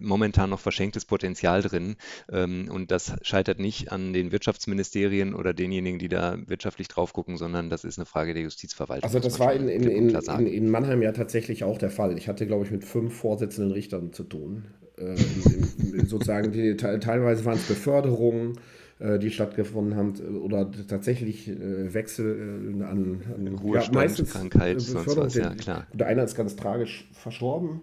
[0.00, 1.96] momentan noch verschenktes Potenzial drin.
[2.30, 7.36] Ähm, und das scheitert nicht an den Wirtschaftsministerien oder denjenigen, die da wirtschaftlich drauf gucken,
[7.36, 9.04] sondern das ist eine Frage der Justizverwaltung.
[9.04, 12.16] Also das war in, in, in, in, Mannheim ja tatsächlich auch der Fall.
[12.18, 14.64] Ich hatte, glaube ich, mit fünf Vorsitzenden Richtern Richtern zu tun.
[14.96, 18.58] Äh, in, in, sozusagen die, teilweise waren es Beförderungen,
[18.98, 24.76] äh, die stattgefunden haben, oder tatsächlich äh, Wechsel äh, an, an Ruhestand, ja, meistens Krankheit,
[24.76, 25.24] Beförderung.
[25.24, 25.86] Was, ja, klar.
[25.92, 27.82] Der eine ist ganz tragisch verstorben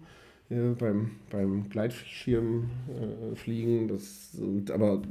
[0.80, 3.88] beim, beim Gleitschirmfliegen.
[3.88, 4.38] das,
[4.74, 5.02] aber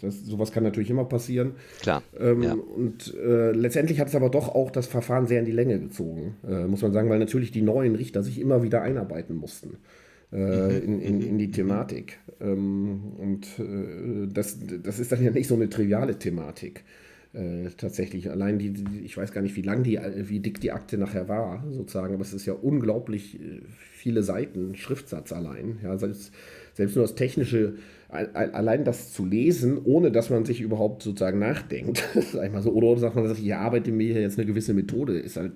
[0.00, 1.56] das, sowas kann natürlich immer passieren.
[1.80, 2.04] Klar.
[2.16, 2.52] Ähm, ja.
[2.52, 6.36] Und äh, letztendlich hat es aber doch auch das Verfahren sehr in die Länge gezogen,
[6.48, 9.78] äh, muss man sagen, weil natürlich die neuen Richter sich immer wieder einarbeiten mussten
[10.32, 12.18] äh, in, in, in, die Thematik.
[12.40, 16.84] Ähm, und äh, das, das ist dann ja nicht so eine triviale Thematik.
[17.36, 18.30] Äh, tatsächlich.
[18.30, 21.28] Allein die, die, ich weiß gar nicht, wie lang die, wie dick die Akte nachher
[21.28, 23.60] war, sozusagen, aber es ist ja unglaublich äh,
[23.92, 25.78] viele Seiten, Schriftsatz allein.
[25.82, 26.32] Ja, selbst,
[26.72, 27.74] selbst nur das technische,
[28.08, 32.72] allein das zu lesen, ohne dass man sich überhaupt sozusagen nachdenkt, sag ich mal so,
[32.72, 35.52] oder sagt man, ich arbeite mir jetzt eine gewisse Methode, ist halt,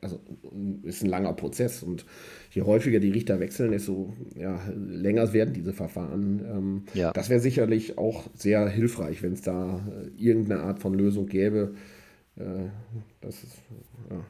[0.00, 0.20] also
[0.82, 2.06] ist ein langer Prozess und
[2.50, 6.40] je häufiger die Richter wechseln, desto ja, länger werden diese Verfahren.
[6.44, 7.12] Ähm, ja.
[7.12, 11.74] Das wäre sicherlich auch sehr hilfreich, wenn es da äh, irgendeine Art von Lösung gäbe.
[12.36, 12.68] Äh,
[13.20, 13.56] das ist,
[14.10, 14.24] ja.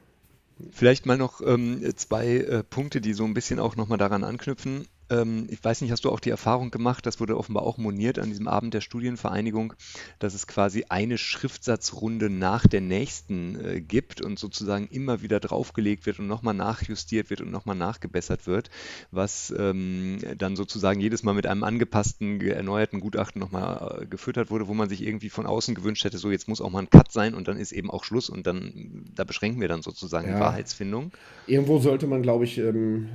[0.71, 4.87] Vielleicht mal noch ähm, zwei äh, Punkte, die so ein bisschen auch nochmal daran anknüpfen.
[5.11, 8.19] Ähm, ich weiß nicht, hast du auch die Erfahrung gemacht, das wurde offenbar auch moniert
[8.19, 9.75] an diesem Abend der Studienvereinigung,
[10.19, 16.07] dass es quasi eine Schriftsatzrunde nach der nächsten äh, gibt und sozusagen immer wieder draufgelegt
[16.07, 18.71] wird und nochmal nachjustiert wird und nochmal nachgebessert wird,
[19.11, 24.69] was ähm, dann sozusagen jedes Mal mit einem angepassten, erneuerten Gutachten nochmal äh, gefüttert wurde,
[24.69, 27.11] wo man sich irgendwie von außen gewünscht hätte, so jetzt muss auch mal ein Cut
[27.11, 30.35] sein und dann ist eben auch Schluss und dann, da beschränken wir dann sozusagen ja.
[30.35, 31.11] die Wahrheitsfindung.
[31.47, 33.09] Irgendwo sollte man, glaube ich, ähm,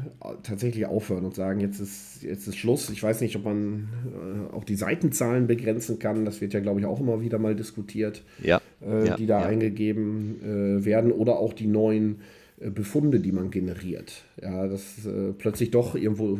[0.43, 2.89] tatsächlich aufhören und sagen, jetzt ist ist, jetzt ist Schluss.
[2.89, 3.89] Ich weiß nicht, ob man
[4.51, 6.25] äh, auch die Seitenzahlen begrenzen kann.
[6.25, 9.41] Das wird ja, glaube ich, auch immer wieder mal diskutiert, ja, äh, ja, die da
[9.41, 9.47] ja.
[9.47, 10.41] eingegeben
[10.81, 11.11] äh, werden.
[11.11, 12.21] Oder auch die neuen
[12.59, 14.23] äh, Befunde, die man generiert.
[14.41, 16.39] Ja, dass äh, plötzlich doch irgendwo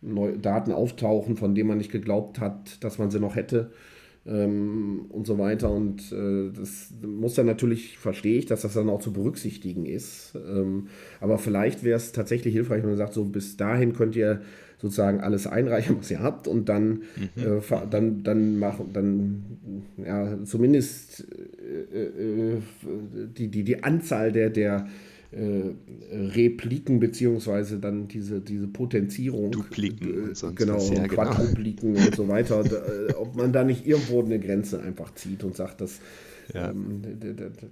[0.00, 3.70] neue Daten auftauchen, von denen man nicht geglaubt hat, dass man sie noch hätte
[4.26, 5.70] ähm, und so weiter.
[5.70, 10.34] Und äh, das muss dann natürlich, verstehe ich, dass das dann auch zu berücksichtigen ist.
[10.34, 10.88] Ähm,
[11.20, 14.42] aber vielleicht wäre es tatsächlich hilfreich, wenn man sagt, so bis dahin könnt ihr
[14.82, 17.02] sozusagen alles einreichen, was ihr habt und dann,
[17.36, 17.60] mhm.
[17.60, 19.44] äh, dann, dann machen, dann
[20.04, 21.24] ja, zumindest
[21.94, 22.60] äh, äh,
[23.38, 24.88] die, die, die Anzahl der, der
[25.30, 25.70] äh,
[26.12, 29.52] Repliken beziehungsweise dann diese, diese Potenzierung.
[29.52, 31.14] Dupliken sonst genau, ja, genau.
[31.14, 32.06] Quadrupliken genau.
[32.06, 32.64] und so weiter.
[32.64, 36.00] da, ob man da nicht irgendwo eine Grenze einfach zieht und sagt, dass
[36.52, 36.70] ja.
[36.70, 37.02] ähm,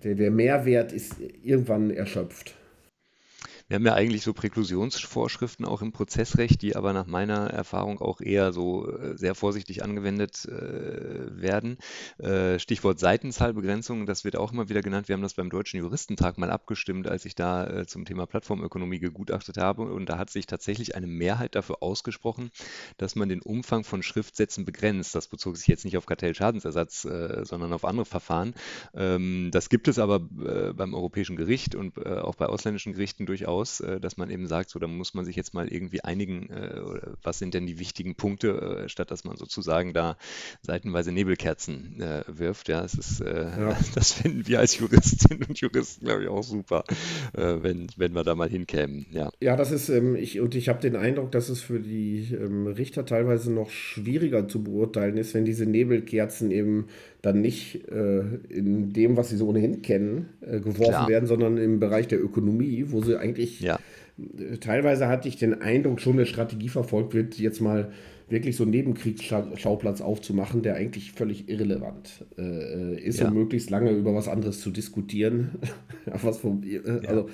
[0.04, 2.54] der, der Mehrwert ist irgendwann erschöpft.
[3.70, 8.20] Wir haben ja eigentlich so Präklusionsvorschriften auch im Prozessrecht, die aber nach meiner Erfahrung auch
[8.20, 11.78] eher so äh, sehr vorsichtig angewendet äh, werden.
[12.18, 15.06] Äh, Stichwort Seitenzahlbegrenzung, das wird auch immer wieder genannt.
[15.06, 18.98] Wir haben das beim Deutschen Juristentag mal abgestimmt, als ich da äh, zum Thema Plattformökonomie
[18.98, 19.82] gegutachtet habe.
[19.82, 22.50] Und da hat sich tatsächlich eine Mehrheit dafür ausgesprochen,
[22.96, 25.14] dass man den Umfang von Schriftsätzen begrenzt.
[25.14, 28.54] Das bezog sich jetzt nicht auf Kartellschadensersatz, äh, sondern auf andere Verfahren.
[28.94, 33.59] Ähm, das gibt es aber äh, beim Europäischen Gericht und auch bei ausländischen Gerichten durchaus,
[33.68, 36.48] dass man eben sagt, so da muss man sich jetzt mal irgendwie einigen,
[37.22, 40.16] was sind denn die wichtigen Punkte, statt dass man sozusagen da
[40.62, 42.68] seitenweise Nebelkerzen wirft.
[42.68, 43.76] Ja, es ist, ja.
[43.94, 46.84] das finden wir als Juristinnen und Juristen, glaube ich, auch super,
[47.32, 49.06] wenn, wenn wir da mal hinkämen.
[49.12, 52.28] Ja, ja das ist, ähm, ich, und ich habe den Eindruck, dass es für die
[52.32, 56.88] ähm, Richter teilweise noch schwieriger zu beurteilen ist, wenn diese Nebelkerzen eben
[57.22, 61.08] dann nicht äh, in dem, was sie so ohnehin kennen, äh, geworfen Klar.
[61.08, 63.78] werden, sondern im Bereich der Ökonomie, wo sie eigentlich ja.
[64.38, 67.92] äh, teilweise hatte ich den Eindruck, schon eine Strategie verfolgt wird, jetzt mal
[68.30, 73.28] wirklich so einen Nebenkriegsschauplatz aufzumachen, der eigentlich völlig irrelevant äh, ist, ja.
[73.28, 75.58] um möglichst lange über was anderes zu diskutieren.
[76.06, 77.28] was vom, äh, also,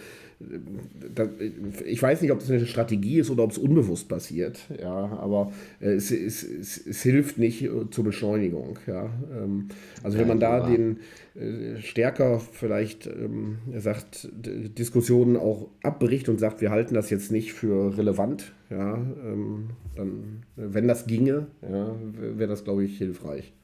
[1.87, 5.53] ich weiß nicht, ob das eine Strategie ist oder ob es unbewusst passiert, ja, aber
[5.81, 8.79] äh, es, es, es, es, hilft nicht äh, zur Beschleunigung.
[8.87, 9.11] Ja.
[9.33, 9.68] Ähm,
[10.03, 10.99] also wenn man da den
[11.35, 17.33] äh, stärker vielleicht, ähm, er sagt, Diskussionen auch abbricht und sagt, wir halten das jetzt
[17.33, 21.96] nicht für relevant, ja, ähm, dann, wenn das ginge, ja,
[22.37, 23.55] wäre das, glaube ich, hilfreich.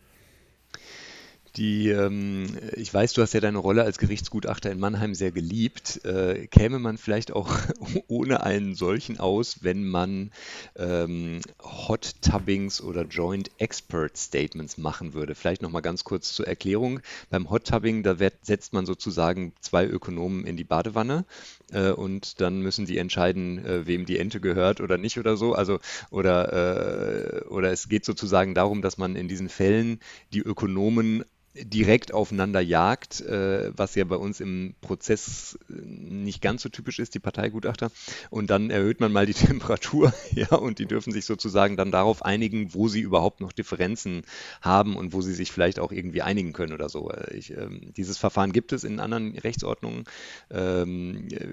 [1.56, 6.02] Die, ähm, ich weiß, du hast ja deine Rolle als Gerichtsgutachter in Mannheim sehr geliebt.
[6.04, 7.54] Äh, käme man vielleicht auch
[8.08, 10.30] ohne einen solchen aus, wenn man
[10.76, 15.34] ähm, Hot Tubbings oder Joint Expert Statements machen würde?
[15.34, 17.00] Vielleicht nochmal ganz kurz zur Erklärung.
[17.28, 21.26] Beim Hot Tubbing, da wird, setzt man sozusagen zwei Ökonomen in die Badewanne
[21.70, 25.52] äh, und dann müssen die entscheiden, äh, wem die Ente gehört oder nicht oder so.
[25.52, 30.00] Also, oder, äh, oder es geht sozusagen darum, dass man in diesen Fällen
[30.32, 36.68] die Ökonomen direkt aufeinander jagt, äh, was ja bei uns im Prozess nicht ganz so
[36.68, 37.90] typisch ist, die Parteigutachter.
[38.30, 42.24] Und dann erhöht man mal die Temperatur, ja, und die dürfen sich sozusagen dann darauf
[42.24, 44.22] einigen, wo sie überhaupt noch Differenzen
[44.60, 47.10] haben und wo sie sich vielleicht auch irgendwie einigen können oder so.
[47.10, 50.04] Äh, ich, ähm, dieses Verfahren gibt es in anderen Rechtsordnungen.
[50.50, 51.48] Ähm, äh,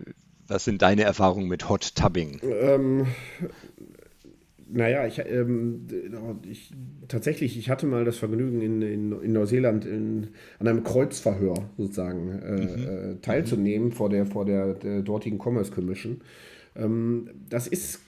[0.47, 2.39] was sind deine Erfahrungen mit Hot Tubbing?
[2.41, 3.05] Ähm,
[4.71, 5.88] naja, ich, ähm,
[6.49, 6.71] ich,
[7.08, 10.27] tatsächlich, ich hatte mal das Vergnügen, in, in, in Neuseeland in,
[10.60, 13.13] an einem Kreuzverhör sozusagen äh, mhm.
[13.13, 16.21] äh, teilzunehmen vor der, vor der, der dortigen Commerce Commission.
[16.75, 18.01] Ähm, das ist,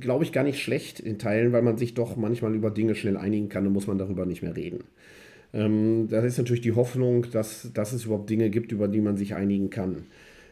[0.00, 3.16] glaube ich, gar nicht schlecht in Teilen, weil man sich doch manchmal über Dinge schnell
[3.16, 4.84] einigen kann und muss man darüber nicht mehr reden.
[5.52, 9.16] Ähm, das ist natürlich die Hoffnung, dass, dass es überhaupt Dinge gibt, über die man
[9.16, 10.06] sich einigen kann.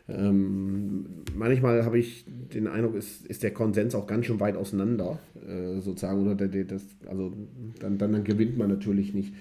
[0.08, 5.20] Ähm, manchmal habe ich den Eindruck, ist, ist der Konsens auch ganz schön weit auseinander,
[5.46, 6.22] äh, sozusagen.
[6.22, 7.32] Oder der, der, das, also
[7.80, 9.32] dann, dann, dann, gewinnt man natürlich nicht,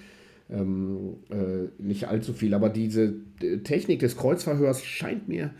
[0.50, 2.54] ähm, äh, nicht allzu viel.
[2.54, 3.14] Aber diese
[3.64, 5.50] Technik des Kreuzverhörs scheint mir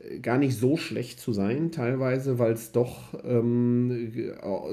[0.00, 4.12] äh, gar nicht so schlecht zu sein, teilweise, weil es doch, ähm,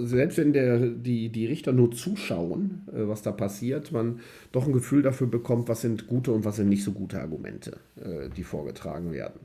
[0.04, 4.20] selbst wenn der, die, die Richter nur zuschauen, äh, was da passiert, man
[4.52, 7.78] doch ein Gefühl dafür bekommt, was sind gute und was sind nicht so gute Argumente,
[7.96, 9.39] äh, die vorgetragen werden.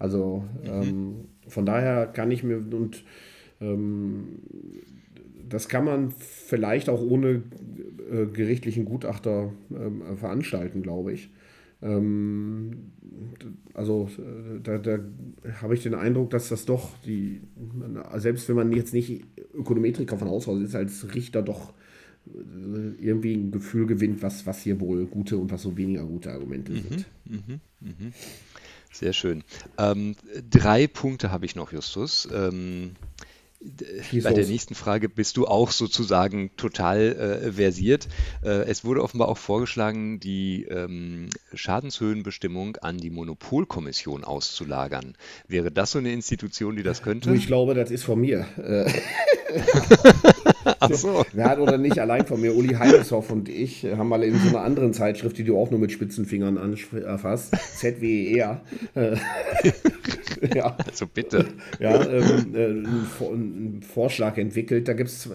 [0.00, 0.68] Also mhm.
[0.68, 1.14] ähm,
[1.46, 3.04] von daher kann ich mir und
[3.60, 4.40] ähm,
[5.48, 7.42] das kann man vielleicht auch ohne
[8.10, 11.30] äh, gerichtlichen Gutachter äh, veranstalten, glaube ich.
[11.82, 12.92] Ähm,
[13.74, 14.98] also äh, da, da
[15.60, 17.40] habe ich den Eindruck, dass das doch die,
[18.16, 21.74] selbst wenn man jetzt nicht Ökonometriker von Haus aus ist, als Richter doch
[22.26, 26.32] äh, irgendwie ein Gefühl gewinnt, was, was hier wohl gute und was so weniger gute
[26.32, 27.06] Argumente mhm, sind.
[27.24, 28.12] Mhm, mh.
[28.92, 29.44] Sehr schön.
[29.78, 30.16] Ähm,
[30.50, 32.28] drei Punkte habe ich noch, Justus.
[32.32, 32.96] Ähm,
[34.22, 38.08] bei der nächsten Frage bist du auch sozusagen total äh, versiert.
[38.42, 45.14] Äh, es wurde offenbar auch vorgeschlagen, die ähm, Schadenshöhenbestimmung an die Monopolkommission auszulagern.
[45.46, 47.34] Wäre das so eine Institution, die das könnte?
[47.34, 48.46] Ich glaube, das ist von mir.
[50.64, 51.24] Äh, Ach so.
[51.32, 54.48] Wer hat oder nicht allein von mir, Uli Heineshoff und ich haben mal in so
[54.48, 56.58] einer anderen Zeitschrift, die du auch nur mit Spitzenfingern
[57.04, 58.60] erfasst, ZWER.
[58.94, 59.16] Äh,
[60.54, 60.76] ja.
[60.86, 61.46] Also bitte.
[61.78, 64.88] Ja, ähm, äh, einen Vorschlag entwickelt.
[64.88, 65.30] Da gibt es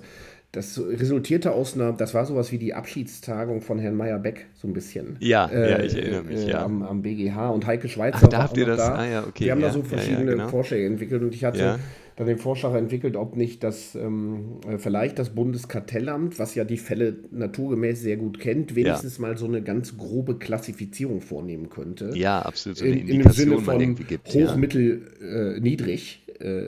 [0.56, 4.74] das resultierte aus einer, das war sowas wie die Abschiedstagung von Herrn Meyer-Beck, so ein
[4.74, 5.18] bisschen.
[5.20, 6.64] Ja, äh, ja ich erinnere mich, äh, ja.
[6.64, 8.20] Am, am, BGH und Heike Schweizer.
[8.24, 8.78] Ach, da habt ihr das?
[8.78, 8.96] Da.
[8.96, 9.44] Ah, ja, okay.
[9.44, 10.48] Die haben ja, da so verschiedene ja, genau.
[10.48, 11.80] Vorschläge entwickelt und ich hatte
[12.16, 16.78] dann den Vorschlag entwickelt, ob nicht das ähm, äh, vielleicht das Bundeskartellamt, was ja die
[16.78, 19.22] Fälle naturgemäß sehr gut kennt, wenigstens ja.
[19.22, 22.12] mal so eine ganz grobe Klassifizierung vornehmen könnte.
[22.16, 22.78] Ja, absolut.
[22.78, 24.56] So in, in dem Sinne von gibt, hoch, ja.
[24.56, 26.24] mittel, äh, niedrig.
[26.40, 26.64] äh,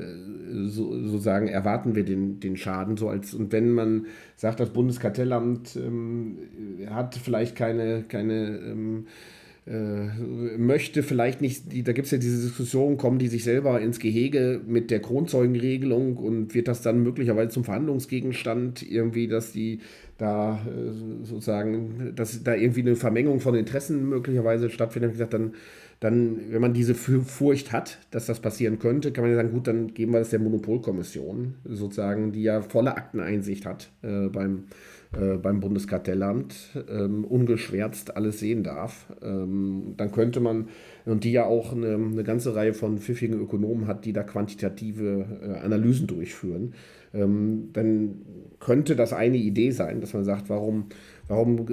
[0.65, 2.97] so, sozusagen erwarten wir den, den Schaden.
[2.97, 4.05] So als, und wenn man
[4.35, 6.37] sagt, das Bundeskartellamt ähm,
[6.89, 9.36] hat vielleicht keine, keine ähm, äh,
[9.69, 13.99] möchte vielleicht nicht, die, da gibt es ja diese Diskussion, kommen die sich selber ins
[13.99, 19.79] Gehege mit der Kronzeugenregelung und wird das dann möglicherweise zum Verhandlungsgegenstand irgendwie, dass die
[20.17, 25.11] da äh, sozusagen, dass da irgendwie eine Vermengung von Interessen möglicherweise stattfindet.
[25.11, 25.53] Wie gesagt, dann,
[25.99, 29.67] dann, wenn man diese Furcht hat, dass das passieren könnte, kann man ja sagen, gut,
[29.67, 34.96] dann geben wir das der Monopolkommission, sozusagen, die ja volle Akteneinsicht hat äh, beim äh,
[35.37, 36.55] beim Bundeskartellamt
[36.89, 40.69] ähm, ungeschwärzt alles sehen darf, ähm, dann könnte man,
[41.05, 45.25] und die ja auch eine, eine, ganze Reihe von pfiffigen Ökonomen hat, die da quantitative
[45.41, 46.73] äh, Analysen durchführen,
[47.13, 48.21] ähm, dann
[48.59, 50.85] könnte das eine Idee sein, dass man sagt, warum,
[51.27, 51.65] warum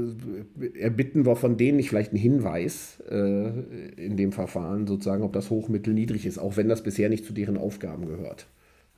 [0.79, 3.49] erbitten wir von denen nicht vielleicht einen Hinweis äh,
[3.97, 7.25] in dem Verfahren, sozusagen, ob das hoch, mittel, niedrig ist, auch wenn das bisher nicht
[7.25, 8.47] zu deren Aufgaben gehört.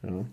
[0.07, 0.25] Ja.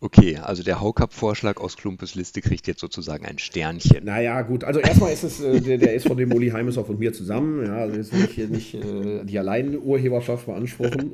[0.00, 4.04] Okay, also der Haukapp-Vorschlag aus Klumpes Liste kriegt jetzt sozusagen ein Sternchen.
[4.04, 7.00] Naja, gut, also erstmal ist es, äh, der, der, ist von dem Uli Heimeshoff und
[7.00, 11.12] mir zusammen, ja, also ist nicht, nicht äh, die Alleinurheberschaft beanspruchen.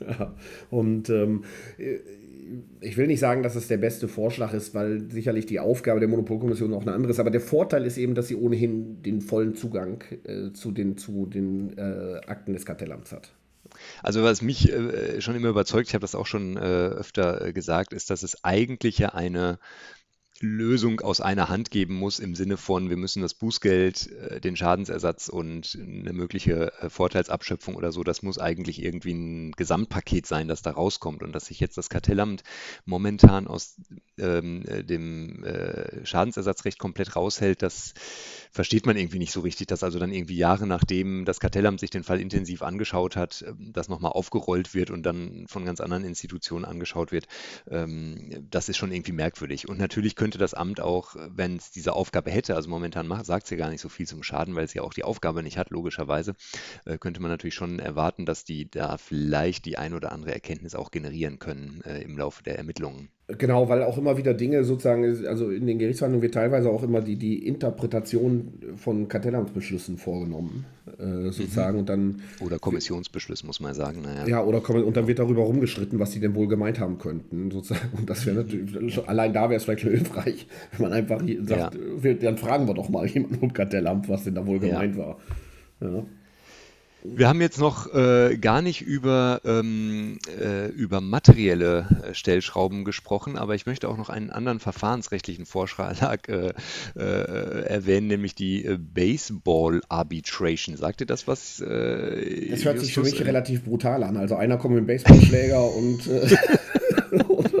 [0.00, 0.34] ja.
[0.70, 1.44] Und ähm,
[2.80, 6.08] ich will nicht sagen, dass es der beste Vorschlag ist, weil sicherlich die Aufgabe der
[6.08, 7.20] Monopolkommission auch eine andere ist.
[7.20, 11.26] Aber der Vorteil ist eben, dass sie ohnehin den vollen Zugang äh, zu den, zu
[11.26, 13.32] den äh, Akten des Kartellamts hat.
[14.02, 17.52] Also was mich äh, schon immer überzeugt, ich habe das auch schon äh, öfter äh,
[17.52, 19.58] gesagt, ist, dass es eigentlich ja eine
[20.40, 24.56] Lösung aus einer Hand geben muss im Sinne von, wir müssen das Bußgeld, äh, den
[24.56, 30.48] Schadensersatz und eine mögliche äh, Vorteilsabschöpfung oder so, das muss eigentlich irgendwie ein Gesamtpaket sein,
[30.48, 32.42] das da rauskommt und dass sich jetzt das Kartellamt
[32.86, 33.76] momentan aus
[34.18, 37.92] ähm, äh, dem äh, Schadensersatzrecht komplett raushält, das
[38.50, 41.90] versteht man irgendwie nicht so richtig, dass also dann irgendwie Jahre nachdem das Kartellamt sich
[41.90, 46.64] den Fall intensiv angeschaut hat, das nochmal aufgerollt wird und dann von ganz anderen Institutionen
[46.64, 47.26] angeschaut wird.
[47.70, 49.68] Ähm, das ist schon irgendwie merkwürdig.
[49.68, 53.46] Und natürlich können könnte das Amt auch, wenn es diese Aufgabe hätte, also momentan sagt
[53.46, 55.58] es ja gar nicht so viel zum Schaden, weil es ja auch die Aufgabe nicht
[55.58, 56.36] hat, logischerweise,
[56.84, 60.76] äh, könnte man natürlich schon erwarten, dass die da vielleicht die ein oder andere Erkenntnis
[60.76, 63.10] auch generieren können äh, im Laufe der Ermittlungen.
[63.38, 67.00] Genau, weil auch immer wieder Dinge sozusagen, also in den Gerichtsverhandlungen wird teilweise auch immer
[67.00, 70.64] die, die Interpretation von Kartellamtsbeschlüssen vorgenommen,
[70.98, 71.74] äh, sozusagen.
[71.74, 71.80] Mhm.
[71.80, 74.02] Und dann, oder Kommissionsbeschluss, muss man sagen.
[74.02, 74.26] Naja.
[74.26, 77.88] Ja, oder und dann wird darüber rumgestritten, was sie denn wohl gemeint haben könnten, sozusagen.
[77.98, 82.14] Und das wäre natürlich, allein da wäre es vielleicht hilfreich, wenn man einfach sagt, ja.
[82.14, 85.02] dann fragen wir doch mal jemanden vom Kartellamt, was denn da wohl gemeint ja.
[85.02, 85.18] war.
[85.80, 86.04] Ja.
[87.02, 93.38] Wir haben jetzt noch äh, gar nicht über, ähm, äh, über materielle äh, Stellschrauben gesprochen,
[93.38, 96.52] aber ich möchte auch noch einen anderen verfahrensrechtlichen Vorschlag äh,
[96.96, 100.76] äh, erwähnen, nämlich die äh, Baseball Arbitration.
[100.76, 101.56] Sagt ihr das was?
[101.58, 104.16] das hört sich für mich relativ brutal an.
[104.16, 106.08] Also einer kommt mit dem Baseballschläger und,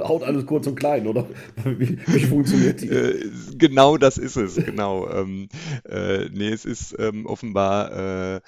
[0.04, 1.26] haut alles kurz und klein, oder?
[1.64, 3.30] Wie, wie funktioniert die?
[3.56, 5.08] genau das ist es, genau.
[5.08, 5.48] Ähm,
[6.32, 8.40] nee, es ist ähm, offenbar äh,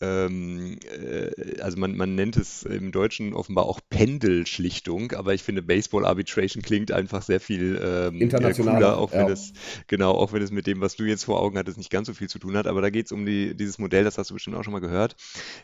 [0.00, 6.62] also man, man nennt es im Deutschen offenbar auch Pendelschlichtung, aber ich finde Baseball Arbitration
[6.62, 9.32] klingt einfach sehr viel ähm, cooler, auch wenn ja.
[9.32, 9.52] es
[9.88, 12.14] genau, auch wenn es mit dem, was du jetzt vor Augen hattest, nicht ganz so
[12.14, 12.66] viel zu tun hat.
[12.66, 14.80] Aber da geht es um die, dieses Modell, das hast du bestimmt auch schon mal
[14.80, 15.16] gehört,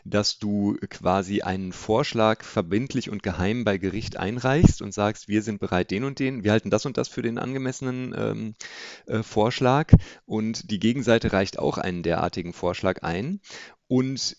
[0.05, 5.59] dass du quasi einen Vorschlag verbindlich und geheim bei Gericht einreichst und sagst, wir sind
[5.59, 8.53] bereit, den und den, wir halten das und das für den angemessenen ähm,
[9.07, 9.91] äh, Vorschlag
[10.25, 13.39] und die Gegenseite reicht auch einen derartigen Vorschlag ein
[13.87, 14.37] und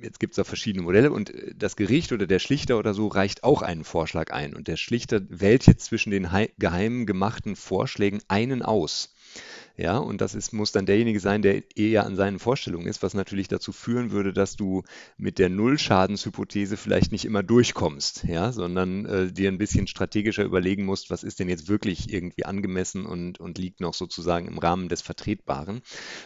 [0.00, 3.08] jetzt gibt es da verschiedene Modelle und äh, das Gericht oder der Schlichter oder so
[3.08, 6.28] reicht auch einen Vorschlag ein und der Schlichter wählt jetzt zwischen den
[6.58, 9.13] geheim gemachten Vorschlägen einen aus.
[9.76, 13.12] Ja, und das ist, muss dann derjenige sein, der eher an seinen Vorstellungen ist, was
[13.14, 14.84] natürlich dazu führen würde, dass du
[15.16, 20.84] mit der Nullschadenshypothese vielleicht nicht immer durchkommst, ja, sondern äh, dir ein bisschen strategischer überlegen
[20.84, 24.88] musst, was ist denn jetzt wirklich irgendwie angemessen und, und liegt noch sozusagen im Rahmen
[24.88, 25.82] des Vertretbaren.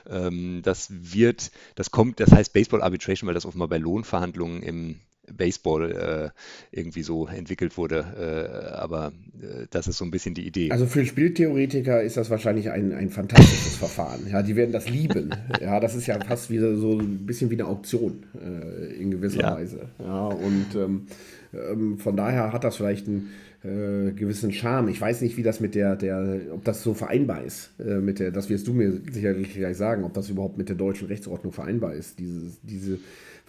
[0.07, 5.01] Ähm, das wird, das kommt, das heißt Baseball Arbitration, weil das offenbar bei Lohnverhandlungen im
[5.37, 6.33] Baseball
[6.73, 8.05] äh, irgendwie so entwickelt wurde.
[8.19, 10.71] Äh, aber äh, das ist so ein bisschen die Idee.
[10.71, 14.27] Also für Spieltheoretiker ist das wahrscheinlich ein, ein fantastisches Verfahren.
[14.31, 15.31] Ja, die werden das lieben.
[15.61, 19.41] Ja, das ist ja fast wieder so ein bisschen wie eine Auktion äh, in gewisser
[19.41, 19.57] ja.
[19.57, 19.89] Weise.
[19.99, 21.07] Ja, und ähm,
[21.53, 23.31] ähm, von daher hat das vielleicht einen
[23.65, 24.89] äh, gewissen Charme.
[24.89, 28.19] Ich weiß nicht, wie das mit der, der ob das so vereinbar ist, äh, mit
[28.21, 31.53] der, das wirst du mir sicherlich gleich sagen, ob das überhaupt mit der deutschen Rechtsordnung
[31.53, 32.99] vereinbar ist, diese, diese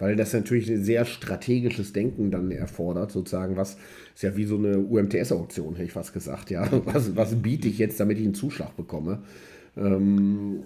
[0.00, 3.76] weil das natürlich ein sehr strategisches Denken dann erfordert, sozusagen, was
[4.14, 6.66] ist ja wie so eine UMTS-Auktion, hätte ich fast gesagt, ja.
[6.86, 9.22] Was, was biete ich jetzt, damit ich einen Zuschlag bekomme?
[9.76, 10.60] Ähm,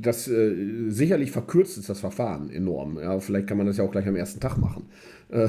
[0.00, 2.98] das äh, sicherlich verkürzt ist das Verfahren enorm.
[2.98, 4.86] Ja, vielleicht kann man das ja auch gleich am ersten Tag machen.
[5.28, 5.48] Äh,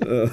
[0.24, 0.28] äh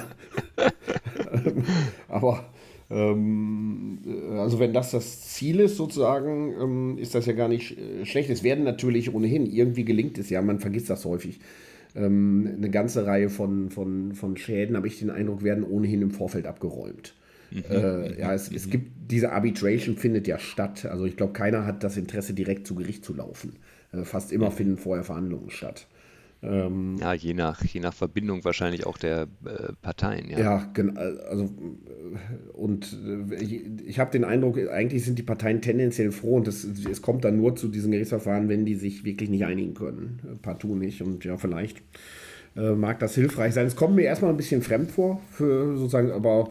[2.08, 2.44] aber
[2.90, 3.98] ähm,
[4.32, 8.30] also wenn das das Ziel ist, sozusagen, ähm, ist das ja gar nicht äh, schlecht.
[8.30, 11.40] Es werden natürlich ohnehin, irgendwie gelingt es ja, man vergisst das häufig.
[11.94, 16.10] Ähm, eine ganze Reihe von, von, von Schäden, habe ich den Eindruck, werden ohnehin im
[16.10, 17.14] Vorfeld abgeräumt.
[17.50, 17.64] Mhm.
[17.68, 20.86] Äh, ja, es, es gibt diese Arbitration findet ja statt.
[20.86, 23.54] Also ich glaube, keiner hat das Interesse, direkt zu Gericht zu laufen.
[23.92, 25.86] Äh, fast immer finden vorher Verhandlungen statt.
[26.42, 30.30] Ähm, ja, je nach, je nach Verbindung wahrscheinlich auch der äh, Parteien.
[30.30, 30.70] Ja, ja
[31.28, 31.48] also äh,
[32.54, 32.96] und
[33.30, 37.24] äh, ich habe den Eindruck, eigentlich sind die Parteien tendenziell froh und das, es kommt
[37.24, 40.38] dann nur zu diesen Gerichtsverfahren, wenn die sich wirklich nicht einigen können.
[40.40, 41.82] Partout nicht und ja, vielleicht
[42.56, 43.66] äh, mag das hilfreich sein.
[43.66, 46.48] Es kommt mir erstmal ein bisschen fremd vor, für sozusagen, aber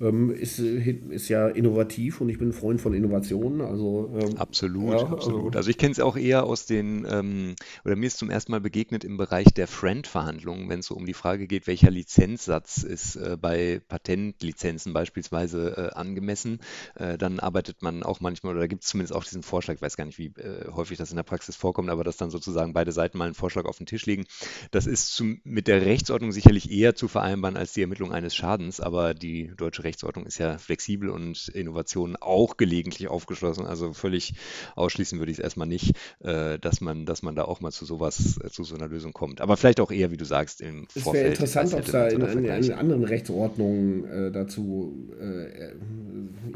[0.00, 3.60] ähm, ist, ist ja innovativ und ich bin ein Freund von Innovationen.
[3.62, 5.46] Also, ähm, absolut, ja, absolut.
[5.46, 8.52] Also, also ich kenne es auch eher aus den, ähm, oder mir ist zum ersten
[8.52, 12.82] Mal begegnet im Bereich der Friend-Verhandlungen, wenn es so um die Frage geht, welcher Lizenzsatz
[12.82, 16.60] ist äh, bei Patentlizenzen beispielsweise äh, angemessen.
[16.94, 19.82] Äh, dann arbeitet man auch manchmal, oder da gibt es zumindest auch diesen Vorschlag, ich
[19.82, 22.74] weiß gar nicht, wie äh, häufig das in der Praxis vorkommt, aber dass dann sozusagen
[22.74, 24.26] beide Seiten mal einen Vorschlag auf den Tisch legen.
[24.72, 28.80] Das ist zum, mit der Rechtsordnung sicherlich eher zu vereinbaren als die Ermittlung eines Schadens,
[28.80, 33.64] aber die deutsche Rechtsordnung ist ja flexibel und Innovationen auch gelegentlich aufgeschlossen.
[33.64, 34.34] Also völlig
[34.74, 37.84] ausschließen würde ich es erstmal nicht, äh, dass man, dass man da auch mal zu
[37.84, 39.40] sowas, äh, zu so einer Lösung kommt.
[39.40, 41.06] Aber vielleicht auch eher, wie du sagst, im es Vorfeld.
[41.06, 45.72] Es wäre interessant, ob es da in, in, in, anderen Rechtsordnungen äh, dazu äh,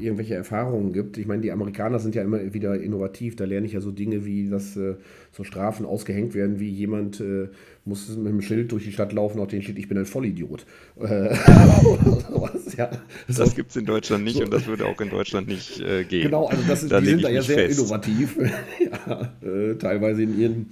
[0.03, 1.19] irgendwelche Erfahrungen gibt.
[1.19, 3.37] Ich meine, die Amerikaner sind ja immer wieder innovativ.
[3.37, 4.97] Da lerne ich ja so Dinge wie, dass äh,
[5.33, 7.23] so Strafen ausgehängt werden, wie jemand
[7.91, 10.07] äh, muss mit einem Schild durch die Stadt laufen, auf dem steht, ich bin ein
[10.07, 10.65] Vollidiot.
[11.01, 12.91] Äh, sowas, ja.
[13.27, 14.45] Das so, gibt es in Deutschland nicht so.
[14.45, 16.25] und das würde auch in Deutschland nicht äh, gehen.
[16.25, 17.79] Genau, also das da die sind da ja sehr fest.
[17.79, 18.37] innovativ,
[19.09, 20.71] ja, äh, teilweise in ihren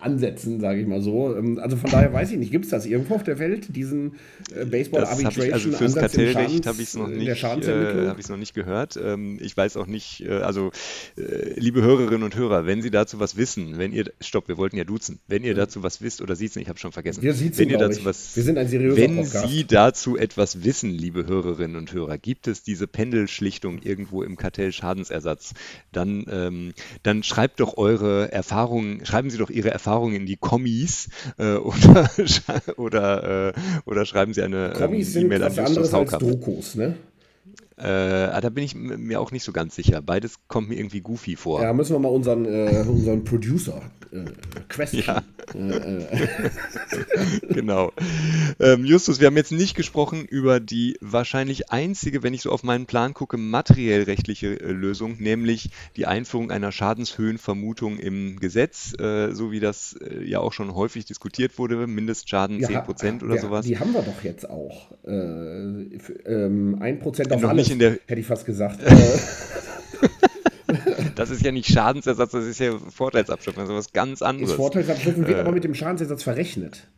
[0.00, 1.34] Ansätzen, sage ich mal so.
[1.36, 4.16] Ähm, also von daher weiß ich nicht, gibt es das irgendwo auf der Welt, diesen
[4.54, 8.20] äh, Baseball das Arbitration also fürs Ansatz Kartellrecht habe ich es noch nicht, äh, habe
[8.20, 8.98] ich noch nicht gehört.
[9.02, 10.70] Ähm, ich weiß auch nicht, äh, also
[11.16, 14.84] liebe Hörerinnen und Hörer, wenn Sie dazu was wissen, wenn ihr, stopp, wir wollten ja
[14.84, 17.22] duzen, wenn ihr dazu was wisst oder siezen, ich habe schon vergessen.
[17.22, 19.48] Wir siezen, wenn ihr dazu was, wir sind ein seriöser Wenn Podcast.
[19.48, 25.54] Sie dazu etwas wissen, liebe Hörerinnen und Hörer, gibt es diese Pendelschlichtung irgendwo im Kartellschadensersatz,
[25.92, 31.08] dann, ähm, dann schreibt doch eure Erfahrungen, schreiben Sie doch Ihre Erfahrungen in die Kommis
[31.38, 32.10] äh, oder,
[32.76, 33.52] oder, äh,
[33.84, 36.96] oder schreiben Sie eine Kommis ähm, E-Mail an was anderes als Dokus, ne?
[37.78, 40.02] Äh, ah, da bin ich mir auch nicht so ganz sicher.
[40.02, 41.62] Beides kommt mir irgendwie goofy vor.
[41.62, 44.24] Ja, müssen wir mal unseren, äh, unseren Producer äh,
[44.68, 45.04] question.
[45.06, 45.22] Ja.
[45.54, 46.28] Äh, äh.
[47.48, 47.92] genau.
[48.60, 52.62] Ähm, Justus, wir haben jetzt nicht gesprochen über die wahrscheinlich einzige, wenn ich so auf
[52.62, 59.50] meinen Plan gucke, materiell rechtliche äh, Lösung, nämlich die Einführung einer Schadенshöhenvermutung im Gesetz, so
[59.52, 63.66] wie das ja auch schon häufig diskutiert wurde, Mindestschaden ja, 10% oder ja, sowas.
[63.66, 64.92] Die haben wir doch jetzt auch.
[65.04, 65.10] Äh,
[66.26, 67.98] ähm, 1% auf alles nicht in der.
[68.06, 68.80] Hätte ich fast gesagt.
[71.14, 74.50] das ist ja nicht Schadensersatz, das ist ja Vorteilsabschöpfung, das ist was ganz anderes.
[74.50, 76.88] Das Vorteilsabschöpfung wird äh, aber mit dem Schadensersatz verrechnet.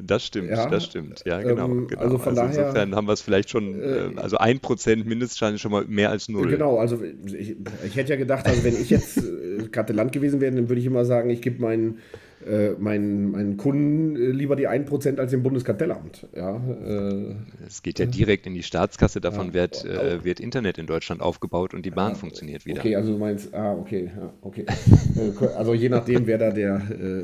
[0.00, 1.24] Das stimmt, ja, das stimmt.
[1.26, 1.64] Ja, genau.
[1.64, 2.02] Ähm, genau.
[2.02, 2.68] Also von also daher.
[2.68, 5.84] Insofern haben wir es vielleicht schon, äh, äh also ein Prozent Mindestschaden ist schon mal
[5.86, 6.48] mehr als null.
[6.48, 10.54] Genau, also ich, ich hätte ja gedacht, also wenn ich jetzt äh, Karteland gewesen wäre,
[10.54, 11.98] dann würde ich immer sagen, ich gebe meinen
[12.46, 16.26] äh, meinen, meinen Kunden äh, lieber die 1% als dem Bundeskartellamt.
[16.34, 17.34] Ja, äh,
[17.66, 21.20] es geht ja direkt in die Staatskasse, davon ja, wird, äh, wird Internet in Deutschland
[21.20, 22.80] aufgebaut und die Bahn ja, funktioniert wieder.
[22.80, 24.66] Okay, also du meinst, ah, okay, ja, okay.
[25.12, 27.20] Äh, also je nachdem, wer da der äh,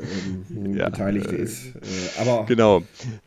[0.51, 1.73] ähm, Beteiligte ist.
[2.19, 2.83] aber genau,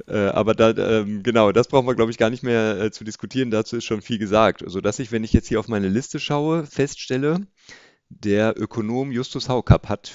[0.06, 3.50] aber da, ähm, genau, das brauchen wir, glaube ich, gar nicht mehr zu diskutieren.
[3.50, 4.62] Dazu ist schon viel gesagt.
[4.62, 7.40] Also, dass ich, wenn ich jetzt hier auf meine Liste schaue, feststelle,
[8.08, 10.12] der Ökonom Justus Haukapp hat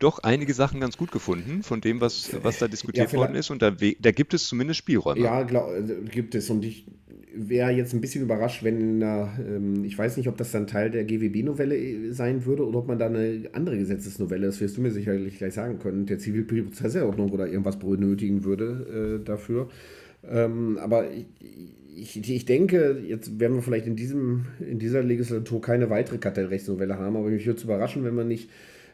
[0.00, 3.50] doch einige Sachen ganz gut gefunden von dem, was, was da diskutiert ja, worden ist.
[3.50, 5.20] Und da, da, gibt es zumindest Spielräume.
[5.20, 5.70] Ja, glaub,
[6.10, 6.50] gibt es.
[6.50, 6.86] Und ich
[7.34, 9.26] wäre jetzt ein bisschen überrascht, wenn, äh,
[9.84, 12.98] ich weiß nicht, ob das dann Teil der GWB-Novelle äh, sein würde oder ob man
[12.98, 17.46] da eine andere Gesetzesnovelle, das wirst du mir sicherlich gleich sagen können, der Zivilprozessordnung oder
[17.46, 19.68] irgendwas benötigen würde äh, dafür.
[20.28, 21.06] Ähm, aber
[21.94, 26.18] ich, ich, ich, denke, jetzt werden wir vielleicht in, diesem, in dieser Legislatur keine weitere
[26.18, 28.48] Kartellrechtsnovelle haben, aber mich würde es überraschen, wenn man nicht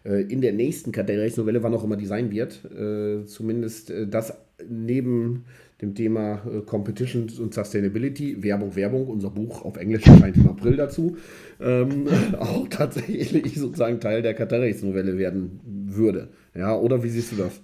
[0.06, 4.34] äh, in der nächsten Kartellrechtsnovelle, wann auch immer die sein wird, äh, zumindest äh, das
[4.68, 5.44] neben
[5.82, 11.18] dem Thema Competition und Sustainability, Werbung, Werbung, unser Buch auf Englisch erscheint im April dazu,
[11.60, 12.06] ähm,
[12.38, 16.28] auch tatsächlich sozusagen Teil der Kartellrechtsnovelle werden würde.
[16.54, 17.60] Ja, oder wie siehst du das?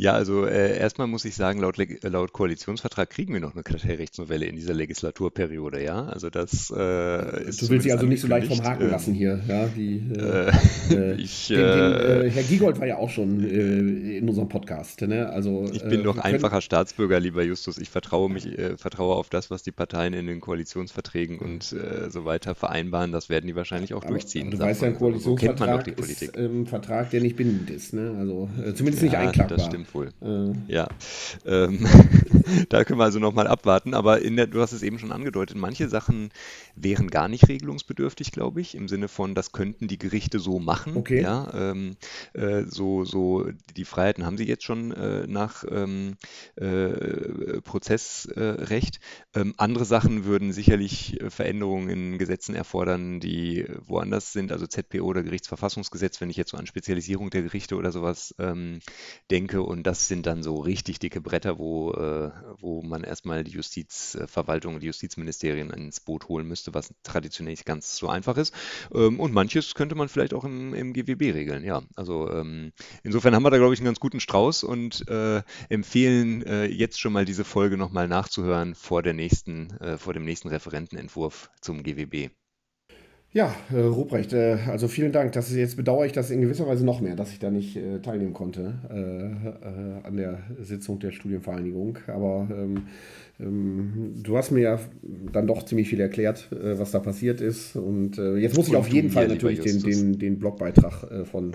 [0.00, 4.46] Ja, also äh, erstmal muss ich sagen, laut, laut Koalitionsvertrag kriegen wir noch eine Kartellrechtsnovelle
[4.46, 6.04] in dieser Legislaturperiode, ja.
[6.04, 9.12] Also das äh, ist Du willst sie also nicht so leicht vom Haken ähm, lassen
[9.12, 9.66] hier, ja.
[9.66, 10.52] Die, äh,
[10.94, 15.00] äh ich, den, den, äh, Herr Giegold war ja auch schon äh, in unserem Podcast,
[15.00, 15.30] ne?
[15.30, 17.76] Also ich bin doch einfacher Staatsbürger, lieber Justus.
[17.76, 22.54] Ich vertraue mich, vertraue auf das, was die Parteien in den Koalitionsverträgen und so weiter
[22.54, 23.10] vereinbaren.
[23.10, 24.46] Das werden die wahrscheinlich auch aber, durchziehen.
[24.46, 27.94] Aber du weißt ja, ein Koalitionsvertrag so ist ein ähm, Vertrag, der nicht bindend ist,
[27.94, 28.14] ne?
[28.16, 29.58] Also zumindest ja, nicht einklagbar.
[29.58, 30.12] Das stimmt wohl.
[30.68, 30.88] Ja.
[31.44, 31.86] Ähm,
[32.68, 33.94] da können wir also nochmal abwarten.
[33.94, 36.30] Aber in der, du hast es eben schon angedeutet, manche Sachen
[36.76, 40.96] wären gar nicht regelungsbedürftig, glaube ich, im Sinne von, das könnten die Gerichte so machen.
[40.96, 41.22] Okay.
[41.22, 41.96] Ja, ähm,
[42.34, 46.16] äh, so, so die Freiheiten haben sie jetzt schon äh, nach ähm,
[46.56, 49.00] äh, Prozessrecht.
[49.34, 55.04] Ähm, andere Sachen würden sicherlich äh, Veränderungen in Gesetzen erfordern, die woanders sind, also ZPO
[55.04, 58.80] oder Gerichtsverfassungsgesetz, wenn ich jetzt so an Spezialisierung der Gerichte oder sowas ähm,
[59.30, 59.62] denke.
[59.62, 64.80] Und das sind dann so richtig dicke Bretter, wo, äh, wo man erstmal die Justizverwaltung,
[64.80, 68.54] die Justizministerien ins Boot holen müsste, was traditionell nicht ganz so einfach ist.
[68.94, 71.82] Ähm, und manches könnte man vielleicht auch im, im GWB regeln, ja.
[71.96, 72.72] Also ähm,
[73.02, 77.00] insofern haben wir da, glaube ich, einen ganz guten Strauß und äh, empfehlen äh, jetzt
[77.00, 81.82] schon mal diese Folge nochmal nachzuhören vor der nächsten, äh, vor dem nächsten Referentenentwurf zum
[81.82, 82.30] GWB.
[83.30, 85.32] Ja, äh, Ruprecht, äh, also vielen Dank.
[85.32, 87.76] Das ist, jetzt bedauere ich das in gewisser Weise noch mehr, dass ich da nicht
[87.76, 91.98] äh, teilnehmen konnte äh, äh, an der Sitzung der Studienvereinigung.
[92.06, 92.86] Aber ähm,
[93.38, 94.80] du hast mir ja
[95.32, 97.76] dann doch ziemlich viel erklärt, äh, was da passiert ist.
[97.76, 101.52] Und äh, jetzt muss ich auf jeden Fall natürlich den, den, den Blogbeitrag äh, von,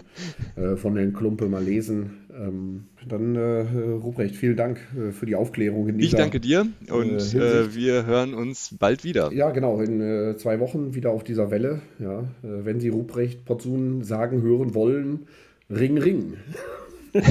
[0.75, 2.17] von Herrn Klumpe mal lesen.
[2.33, 4.79] Ähm, dann, Ruprecht, vielen Dank
[5.11, 5.89] für die Aufklärung.
[5.89, 7.33] In dieser, ich danke dir und
[7.75, 9.33] wir hören uns bald wieder.
[9.33, 11.81] Ja, genau, in zwei Wochen wieder auf dieser Welle.
[11.99, 15.27] Ja, wenn Sie Ruprecht Potzun sagen hören wollen,
[15.69, 16.35] Ring, Ring.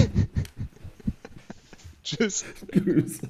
[2.04, 2.44] Tschüss.
[2.70, 3.20] Tschüss.